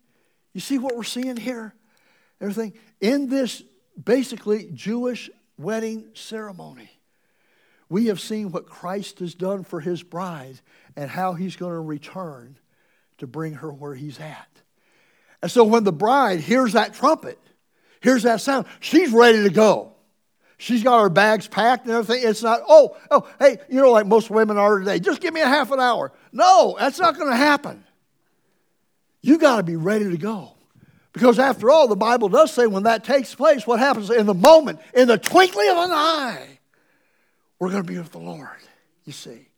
You 0.52 0.60
see 0.60 0.78
what 0.78 0.96
we're 0.96 1.02
seeing 1.02 1.36
here? 1.36 1.74
Everything 2.40 2.74
in 3.00 3.28
this 3.28 3.62
basically 4.02 4.70
Jewish 4.72 5.30
wedding 5.56 6.10
ceremony. 6.14 6.90
We 7.88 8.06
have 8.06 8.20
seen 8.20 8.50
what 8.52 8.66
Christ 8.66 9.18
has 9.18 9.34
done 9.34 9.64
for 9.64 9.80
his 9.80 10.02
bride 10.02 10.60
and 10.96 11.10
how 11.10 11.34
he's 11.34 11.56
going 11.56 11.74
to 11.74 11.80
return 11.80 12.58
to 13.18 13.26
bring 13.26 13.54
her 13.54 13.72
where 13.72 13.94
he's 13.94 14.18
at. 14.18 14.48
And 15.42 15.50
so 15.50 15.64
when 15.64 15.84
the 15.84 15.92
bride 15.92 16.40
hears 16.40 16.72
that 16.72 16.94
trumpet, 16.94 17.38
hears 18.00 18.22
that 18.22 18.40
sound, 18.40 18.66
she's 18.80 19.12
ready 19.12 19.42
to 19.42 19.50
go. 19.50 19.92
She's 20.56 20.82
got 20.82 21.02
her 21.02 21.08
bags 21.08 21.48
packed 21.48 21.86
and 21.86 21.94
everything. 21.94 22.28
It's 22.28 22.42
not, 22.42 22.60
oh, 22.68 22.96
oh, 23.10 23.28
hey, 23.38 23.58
you 23.68 23.80
know, 23.80 23.90
like 23.90 24.06
most 24.06 24.30
women 24.30 24.56
are 24.56 24.78
today, 24.78 25.00
just 25.00 25.20
give 25.20 25.34
me 25.34 25.40
a 25.40 25.48
half 25.48 25.72
an 25.72 25.80
hour. 25.80 26.12
No, 26.32 26.76
that's 26.78 27.00
not 27.00 27.18
going 27.18 27.30
to 27.30 27.36
happen. 27.36 27.84
You 29.22 29.38
got 29.38 29.58
to 29.58 29.62
be 29.62 29.76
ready 29.76 30.10
to 30.10 30.16
go. 30.16 30.52
Because 31.12 31.38
after 31.38 31.70
all, 31.70 31.88
the 31.88 31.96
Bible 31.96 32.28
does 32.28 32.52
say 32.52 32.66
when 32.66 32.84
that 32.84 33.04
takes 33.04 33.34
place, 33.34 33.66
what 33.66 33.78
happens 33.78 34.10
in 34.10 34.26
the 34.26 34.34
moment, 34.34 34.80
in 34.94 35.08
the 35.08 35.18
twinkling 35.18 35.68
of 35.70 35.76
an 35.76 35.90
eye, 35.90 36.58
we're 37.58 37.70
going 37.70 37.82
to 37.82 37.88
be 37.88 37.98
with 37.98 38.12
the 38.12 38.18
Lord, 38.18 38.48
you 39.04 39.12
see. 39.12 39.48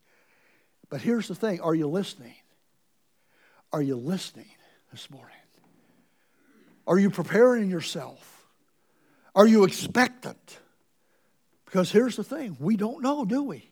But 0.89 1.01
here's 1.01 1.27
the 1.27 1.35
thing 1.35 1.61
are 1.61 1.73
you 1.73 1.87
listening? 1.87 2.35
Are 3.73 3.81
you 3.81 3.95
listening 3.95 4.45
this 4.91 5.09
morning? 5.09 5.31
Are 6.87 6.99
you 6.99 7.09
preparing 7.09 7.69
yourself? 7.69 8.45
Are 9.33 9.47
you 9.47 9.63
expectant? 9.63 10.59
Because 11.65 11.91
here's 11.91 12.15
the 12.15 12.23
thing 12.23 12.57
we 12.59 12.77
don't 12.77 13.01
know, 13.01 13.25
do 13.25 13.43
we? 13.43 13.69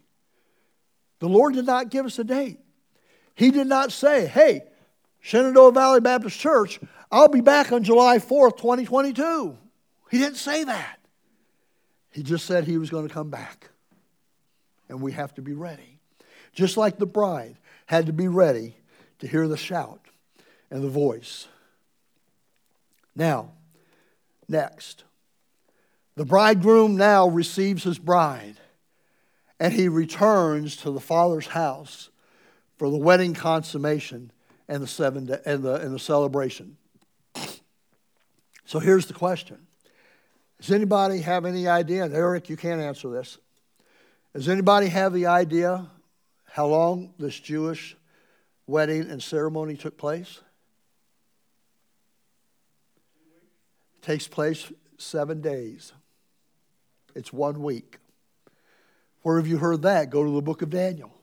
The 1.19 1.29
Lord 1.29 1.53
did 1.53 1.65
not 1.65 1.89
give 1.89 2.05
us 2.05 2.17
a 2.17 2.23
date. 2.23 2.59
He 3.35 3.51
did 3.51 3.67
not 3.67 3.91
say, 3.91 4.25
hey, 4.25 4.63
Shenandoah 5.23 5.71
Valley 5.71 6.01
Baptist 6.01 6.37
Church, 6.37 6.81
I'll 7.09 7.29
be 7.29 7.39
back 7.39 7.71
on 7.71 7.83
July 7.83 8.17
4th, 8.17 8.57
2022. 8.57 9.57
He 10.11 10.17
didn't 10.17 10.35
say 10.35 10.65
that. 10.65 10.99
He 12.11 12.23
just 12.23 12.45
said 12.45 12.65
he 12.65 12.77
was 12.77 12.89
going 12.89 13.07
to 13.07 13.13
come 13.13 13.29
back. 13.29 13.69
And 14.89 15.01
we 15.01 15.13
have 15.13 15.33
to 15.35 15.41
be 15.41 15.53
ready. 15.53 15.97
Just 16.51 16.75
like 16.75 16.97
the 16.97 17.05
bride 17.05 17.55
had 17.85 18.07
to 18.07 18.13
be 18.13 18.27
ready 18.27 18.75
to 19.19 19.27
hear 19.27 19.47
the 19.47 19.55
shout 19.55 20.01
and 20.69 20.83
the 20.83 20.89
voice. 20.89 21.47
Now, 23.15 23.53
next. 24.49 25.05
The 26.15 26.25
bridegroom 26.25 26.97
now 26.97 27.29
receives 27.29 27.85
his 27.85 27.97
bride, 27.97 28.57
and 29.57 29.71
he 29.71 29.87
returns 29.87 30.75
to 30.77 30.91
the 30.91 30.99
father's 30.99 31.47
house 31.47 32.09
for 32.77 32.89
the 32.89 32.97
wedding 32.97 33.33
consummation 33.33 34.31
and 34.67 34.81
the 34.81 34.87
seven 34.87 35.25
day, 35.25 35.39
and 35.45 35.63
the 35.63 35.75
and 35.75 35.93
the 35.93 35.99
celebration. 35.99 36.77
So 38.65 38.79
here's 38.79 39.05
the 39.05 39.13
question: 39.13 39.57
Does 40.59 40.71
anybody 40.71 41.21
have 41.21 41.45
any 41.45 41.67
idea? 41.67 42.05
And 42.05 42.13
Eric, 42.13 42.49
you 42.49 42.57
can't 42.57 42.81
answer 42.81 43.09
this. 43.09 43.37
Does 44.33 44.49
anybody 44.49 44.87
have 44.87 45.13
the 45.13 45.27
idea 45.27 45.87
how 46.45 46.65
long 46.67 47.13
this 47.19 47.39
Jewish 47.39 47.95
wedding 48.65 49.09
and 49.09 49.21
ceremony 49.21 49.75
took 49.75 49.97
place? 49.97 50.39
It 53.97 54.05
takes 54.05 54.27
place 54.27 54.71
seven 54.97 55.41
days. 55.41 55.93
It's 57.15 57.31
one 57.31 57.61
week. 57.61 57.99
Where 59.21 59.37
have 59.37 59.47
you 59.47 59.57
heard 59.57 59.83
that? 59.83 60.09
Go 60.09 60.23
to 60.23 60.31
the 60.31 60.41
book 60.41 60.61
of 60.61 60.69
Daniel. 60.69 61.13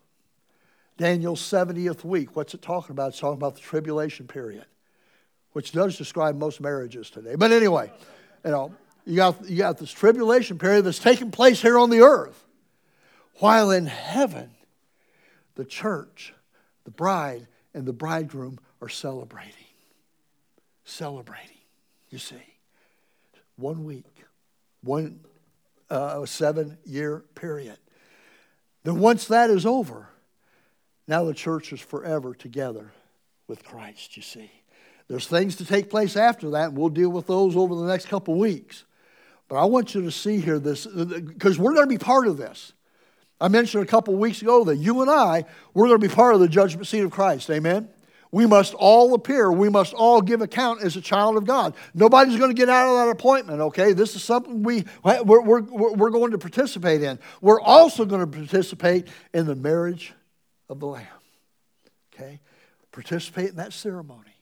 Daniel's 1.01 1.41
70th 1.41 2.05
week. 2.05 2.37
What's 2.37 2.53
it 2.53 2.61
talking 2.61 2.93
about? 2.93 3.09
It's 3.09 3.21
talking 3.21 3.39
about 3.39 3.55
the 3.55 3.63
tribulation 3.63 4.27
period, 4.27 4.67
which 5.53 5.73
does 5.73 5.97
describe 5.97 6.37
most 6.37 6.61
marriages 6.61 7.09
today. 7.09 7.37
But 7.37 7.53
anyway, 7.53 7.91
you 8.45 8.51
know, 8.51 8.75
you 9.07 9.17
got, 9.17 9.49
you 9.49 9.57
got 9.57 9.79
this 9.79 9.91
tribulation 9.91 10.59
period 10.59 10.83
that's 10.85 10.99
taking 10.99 11.31
place 11.31 11.63
here 11.63 11.79
on 11.79 11.89
the 11.89 12.01
earth. 12.01 12.45
While 13.37 13.71
in 13.71 13.87
heaven, 13.87 14.51
the 15.55 15.65
church, 15.65 16.35
the 16.85 16.91
bride, 16.91 17.47
and 17.73 17.87
the 17.87 17.95
bridegroom 17.95 18.59
are 18.83 18.91
celebrating. 18.91 19.55
Celebrating, 20.85 21.57
you 22.11 22.19
see. 22.19 22.59
One 23.57 23.85
week, 23.85 24.05
one 24.83 25.21
uh, 25.89 26.27
seven 26.27 26.77
year 26.85 27.25
period. 27.35 27.79
Then, 28.85 28.99
once 28.99 29.25
that 29.29 29.49
is 29.49 29.65
over, 29.65 30.11
now 31.11 31.25
the 31.25 31.35
church 31.35 31.73
is 31.73 31.81
forever 31.81 32.35
together 32.35 32.93
with 33.49 33.65
Christ, 33.65 34.17
you 34.17 34.23
see. 34.23 34.51
There's 35.09 35.27
things 35.27 35.57
to 35.57 35.65
take 35.65 35.91
place 35.91 36.15
after 36.15 36.51
that, 36.51 36.69
and 36.69 36.79
we'll 36.79 36.89
deal 36.89 37.11
with 37.11 37.27
those 37.27 37.57
over 37.57 37.75
the 37.75 37.85
next 37.85 38.07
couple 38.07 38.37
weeks. 38.37 38.85
But 39.49 39.57
I 39.57 39.65
want 39.65 39.93
you 39.93 40.03
to 40.03 40.13
see 40.13 40.39
here 40.39 40.61
this, 40.61 40.87
because 40.87 41.59
we're 41.59 41.75
going 41.75 41.89
to 41.89 41.93
be 41.93 41.99
part 41.99 42.29
of 42.29 42.37
this. 42.37 42.73
I 43.41 43.49
mentioned 43.49 43.83
a 43.83 43.87
couple 43.87 44.15
weeks 44.15 44.41
ago 44.41 44.63
that 44.65 44.77
you 44.77 45.03
and 45.03 45.11
I, 45.11 45.47
we're 45.75 45.89
going 45.89 46.01
to 46.01 46.09
be 46.09 46.15
part 46.15 46.35
of 46.35 46.41
the 46.41 46.49
judgment 46.49 46.87
seat 46.87 47.01
of 47.01 47.11
Christ. 47.11 47.51
Amen? 47.51 47.89
We 48.31 48.47
must 48.47 48.75
all 48.75 49.13
appear. 49.15 49.51
We 49.51 49.69
must 49.69 49.93
all 49.95 50.23
give 50.23 50.43
account 50.43 50.83
as 50.83 50.95
a 50.95 51.01
child 51.01 51.37
of 51.37 51.45
God. 51.45 51.75
Nobody's 51.93 52.37
going 52.37 52.51
to 52.51 52.55
get 52.55 52.69
out 52.69 52.89
of 52.89 53.05
that 53.05 53.11
appointment, 53.11 53.61
okay? 53.63 53.95
This 53.95 54.15
is 54.15 54.23
something 54.23 54.63
we, 54.63 54.85
we're, 55.03 55.41
we're, 55.41 55.63
we're 55.63 56.11
going 56.11 56.31
to 56.31 56.39
participate 56.39 57.03
in. 57.03 57.19
We're 57.41 57.61
also 57.61 58.05
going 58.05 58.21
to 58.21 58.29
participate 58.29 59.09
in 59.35 59.47
the 59.47 59.57
marriage 59.57 60.13
of 60.71 60.81
the 60.81 60.87
Lamb, 60.87 61.07
okay? 62.15 62.41
Participate 62.93 63.51
in 63.51 63.57
that 63.57 63.75
ceremony. 63.75 64.37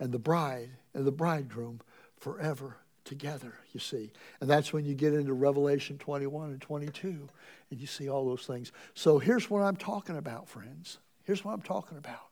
And 0.00 0.12
the 0.12 0.18
bride 0.18 0.70
and 0.92 1.06
the 1.06 1.12
bridegroom 1.12 1.80
forever 2.18 2.76
together, 3.04 3.54
you 3.72 3.80
see. 3.80 4.12
And 4.40 4.50
that's 4.50 4.72
when 4.72 4.84
you 4.84 4.94
get 4.94 5.14
into 5.14 5.32
Revelation 5.32 5.98
21 5.98 6.50
and 6.50 6.60
22 6.60 7.28
and 7.70 7.80
you 7.80 7.86
see 7.86 8.08
all 8.08 8.26
those 8.26 8.46
things. 8.46 8.70
So 8.94 9.18
here's 9.18 9.48
what 9.48 9.62
I'm 9.62 9.76
talking 9.76 10.16
about, 10.16 10.48
friends. 10.48 10.98
Here's 11.24 11.44
what 11.44 11.52
I'm 11.52 11.62
talking 11.62 11.96
about. 11.96 12.26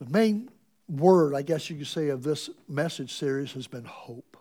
The 0.00 0.10
main 0.10 0.48
word, 0.88 1.34
I 1.34 1.42
guess 1.42 1.68
you 1.68 1.76
could 1.76 1.86
say, 1.86 2.08
of 2.08 2.22
this 2.22 2.50
message 2.68 3.12
series 3.12 3.52
has 3.52 3.66
been 3.66 3.84
hope. 3.84 4.36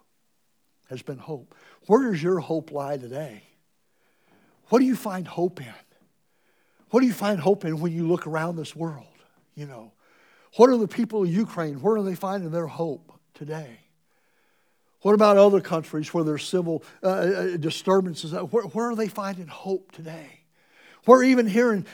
Has 0.89 1.01
been 1.01 1.17
hope. 1.17 1.55
Where 1.87 2.11
does 2.11 2.21
your 2.21 2.39
hope 2.39 2.71
lie 2.71 2.97
today? 2.97 3.43
What 4.69 4.79
do 4.79 4.85
you 4.85 4.95
find 4.95 5.27
hope 5.27 5.61
in? 5.61 5.73
What 6.89 7.01
do 7.01 7.07
you 7.07 7.13
find 7.13 7.39
hope 7.39 7.65
in 7.65 7.79
when 7.79 7.91
you 7.91 8.07
look 8.07 8.27
around 8.27 8.55
this 8.55 8.75
world? 8.75 9.05
You 9.55 9.65
know, 9.65 9.91
what 10.55 10.69
are 10.69 10.77
the 10.77 10.87
people 10.87 11.23
of 11.23 11.29
Ukraine? 11.29 11.81
Where 11.81 11.97
are 11.97 12.03
they 12.03 12.15
finding 12.15 12.51
their 12.51 12.67
hope 12.67 13.11
today? 13.33 13.79
What 15.01 15.13
about 15.13 15.37
other 15.37 15.61
countries 15.61 16.13
where 16.13 16.23
there's 16.23 16.47
civil 16.47 16.83
uh, 17.03 17.07
uh 17.07 17.57
disturbances? 17.57 18.33
Where, 18.33 18.63
where 18.63 18.89
are 18.89 18.95
they 18.95 19.07
finding 19.07 19.47
hope 19.47 19.91
today? 19.91 20.41
We're 21.05 21.23
even 21.23 21.47
hearing 21.47 21.85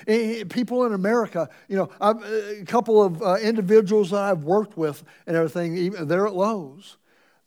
people 0.50 0.86
in 0.86 0.94
America, 0.94 1.48
you 1.68 1.78
know, 1.78 1.90
I've, 2.02 2.24
a 2.24 2.64
couple 2.66 3.04
of 3.04 3.22
uh, 3.22 3.36
individuals 3.36 4.10
that 4.10 4.22
I've 4.22 4.44
worked 4.44 4.76
with 4.76 5.04
and 5.28 5.38
everything, 5.38 5.78
even, 5.78 6.08
they're 6.08 6.26
at 6.26 6.34
Lowe's 6.34 6.98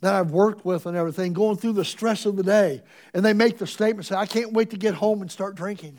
that 0.00 0.14
I've 0.14 0.30
worked 0.30 0.64
with 0.64 0.86
and 0.86 0.96
everything, 0.96 1.32
going 1.32 1.56
through 1.56 1.72
the 1.72 1.84
stress 1.84 2.26
of 2.26 2.36
the 2.36 2.44
day. 2.44 2.82
And 3.14 3.24
they 3.24 3.32
make 3.32 3.58
the 3.58 3.66
statement, 3.66 4.06
say, 4.06 4.14
I 4.14 4.26
can't 4.26 4.52
wait 4.52 4.70
to 4.70 4.76
get 4.76 4.94
home 4.94 5.22
and 5.22 5.30
start 5.30 5.56
drinking. 5.56 5.98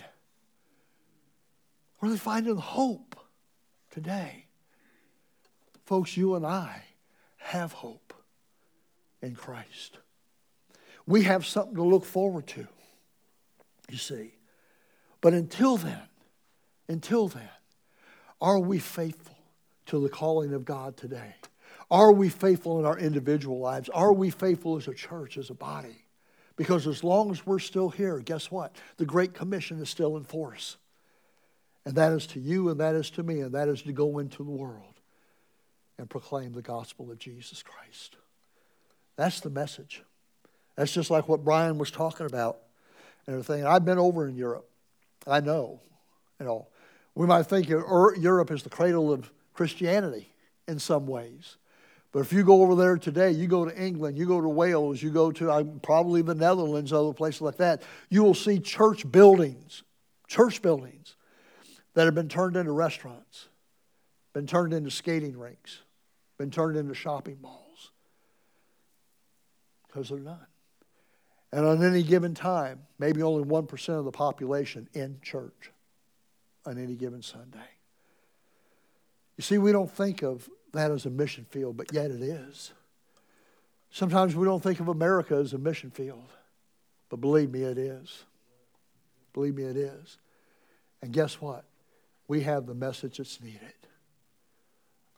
Where 1.99 2.09
are 2.09 2.13
they 2.13 2.19
finding 2.19 2.57
hope 2.57 3.15
today? 3.89 4.45
Folks, 5.85 6.17
you 6.17 6.35
and 6.35 6.45
I 6.45 6.83
have 7.37 7.71
hope 7.71 8.13
in 9.21 9.35
Christ. 9.35 9.97
We 11.05 11.23
have 11.23 11.45
something 11.45 11.75
to 11.75 11.83
look 11.83 12.05
forward 12.05 12.47
to, 12.47 12.67
you 13.89 13.97
see. 13.97 14.33
But 15.21 15.33
until 15.33 15.77
then, 15.77 16.01
until 16.87 17.27
then, 17.29 17.49
are 18.41 18.59
we 18.59 18.79
faithful 18.79 19.37
to 19.87 19.99
the 19.99 20.09
calling 20.09 20.53
of 20.53 20.65
God 20.65 20.97
today? 20.97 21.35
Are 21.89 22.11
we 22.11 22.29
faithful 22.29 22.79
in 22.79 22.85
our 22.85 22.99
individual 22.99 23.59
lives? 23.59 23.89
Are 23.89 24.13
we 24.13 24.29
faithful 24.29 24.75
as 24.75 24.87
a 24.87 24.93
church, 24.93 25.37
as 25.37 25.49
a 25.49 25.53
body? 25.53 26.05
Because 26.57 26.85
as 26.85 27.03
long 27.03 27.31
as 27.31 27.45
we're 27.45 27.59
still 27.59 27.89
here, 27.89 28.19
guess 28.19 28.51
what? 28.51 28.75
The 28.97 29.05
Great 29.05 29.33
Commission 29.33 29.79
is 29.79 29.89
still 29.89 30.17
in 30.17 30.23
force. 30.23 30.77
And 31.87 31.95
that 31.95 32.11
is 32.11 32.27
to 32.27 32.39
you, 32.41 32.67
and 32.67 32.81
that 32.81 32.95
is 32.95 33.09
to 33.11 33.23
me, 33.23 33.39
and 33.39 33.53
that 33.53 33.69
is 33.69 33.81
to 33.83 33.93
go 33.93 34.19
into 34.19 34.43
the 34.43 34.51
world 34.51 34.99
and 35.97 36.09
proclaim 36.09 36.51
the 36.51 36.61
gospel 36.61 37.09
of 37.09 37.17
Jesus 37.17 37.63
Christ. 37.63 38.17
That's 39.15 39.39
the 39.39 39.49
message. 39.49 40.03
That's 40.75 40.91
just 40.91 41.09
like 41.09 41.29
what 41.29 41.45
Brian 41.45 41.77
was 41.77 41.89
talking 41.89 42.25
about 42.25 42.57
and 43.25 43.35
everything. 43.35 43.65
I've 43.65 43.85
been 43.85 43.99
over 43.99 44.27
in 44.27 44.35
Europe. 44.35 44.69
I 45.25 45.39
know. 45.39 45.79
You 46.41 46.45
know, 46.45 46.67
we 47.15 47.25
might 47.25 47.43
think 47.43 47.69
Europe 47.69 48.51
is 48.51 48.63
the 48.63 48.69
cradle 48.69 49.13
of 49.13 49.31
Christianity 49.53 50.27
in 50.67 50.79
some 50.79 51.07
ways. 51.07 51.55
But 52.11 52.19
if 52.19 52.33
you 52.33 52.43
go 52.43 52.63
over 52.63 52.75
there 52.75 52.97
today, 52.97 53.31
you 53.31 53.47
go 53.47 53.63
to 53.63 53.81
England, 53.81 54.17
you 54.17 54.25
go 54.25 54.41
to 54.41 54.49
Wales, 54.49 55.01
you 55.01 55.09
go 55.09 55.31
to 55.31 55.51
uh, 55.51 55.63
probably 55.83 56.21
the 56.21 56.35
Netherlands, 56.35 56.91
other 56.91 57.13
places 57.13 57.43
like 57.43 57.57
that, 57.57 57.81
you 58.09 58.25
will 58.25 58.33
see 58.33 58.59
church 58.59 59.09
buildings, 59.09 59.83
church 60.27 60.61
buildings 60.61 61.15
that 61.97 62.05
have 62.05 62.13
been 62.13 62.29
turned 62.29 62.55
into 62.55 62.71
restaurants, 62.71 63.47
been 64.31 64.45
turned 64.45 64.71
into 64.71 64.91
skating 64.91 65.35
rinks, 65.35 65.79
been 66.37 66.51
turned 66.51 66.77
into 66.77 66.93
shopping 66.93 67.39
malls. 67.41 67.89
Because 69.87 70.09
they're 70.09 70.19
not. 70.19 70.45
And 71.51 71.65
on 71.65 71.83
any 71.83 72.03
given 72.03 72.35
time, 72.35 72.81
maybe 72.99 73.23
only 73.23 73.43
1% 73.43 73.89
of 73.97 74.05
the 74.05 74.11
population 74.11 74.87
in 74.93 75.17
church 75.23 75.71
on 76.67 76.77
any 76.77 76.93
given 76.93 77.23
Sunday. 77.23 77.57
You 79.35 79.41
see, 79.41 79.57
we 79.57 79.71
don't 79.71 79.89
think 79.89 80.21
of 80.21 80.47
that 80.73 80.91
as 80.91 81.07
a 81.07 81.09
mission 81.09 81.47
field, 81.49 81.77
but 81.77 81.91
yet 81.91 82.11
it 82.11 82.21
is. 82.21 82.73
Sometimes 83.89 84.35
we 84.35 84.45
don't 84.45 84.61
think 84.61 84.79
of 84.79 84.87
America 84.87 85.33
as 85.33 85.53
a 85.53 85.57
mission 85.57 85.89
field, 85.89 86.31
but 87.09 87.19
believe 87.21 87.49
me, 87.49 87.63
it 87.63 87.79
is. 87.79 88.23
Believe 89.33 89.55
me, 89.55 89.63
it 89.63 89.77
is. 89.77 90.19
And 91.01 91.11
guess 91.11 91.41
what? 91.41 91.65
We 92.27 92.41
have 92.41 92.65
the 92.65 92.73
message 92.73 93.17
that's 93.17 93.41
needed. 93.41 93.61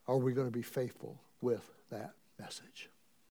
Are 0.07 0.17
we 0.17 0.33
going 0.33 0.47
to 0.47 0.51
be 0.51 0.61
faithful 0.61 1.19
with 1.41 1.69
that 1.89 2.13
message? 2.39 2.89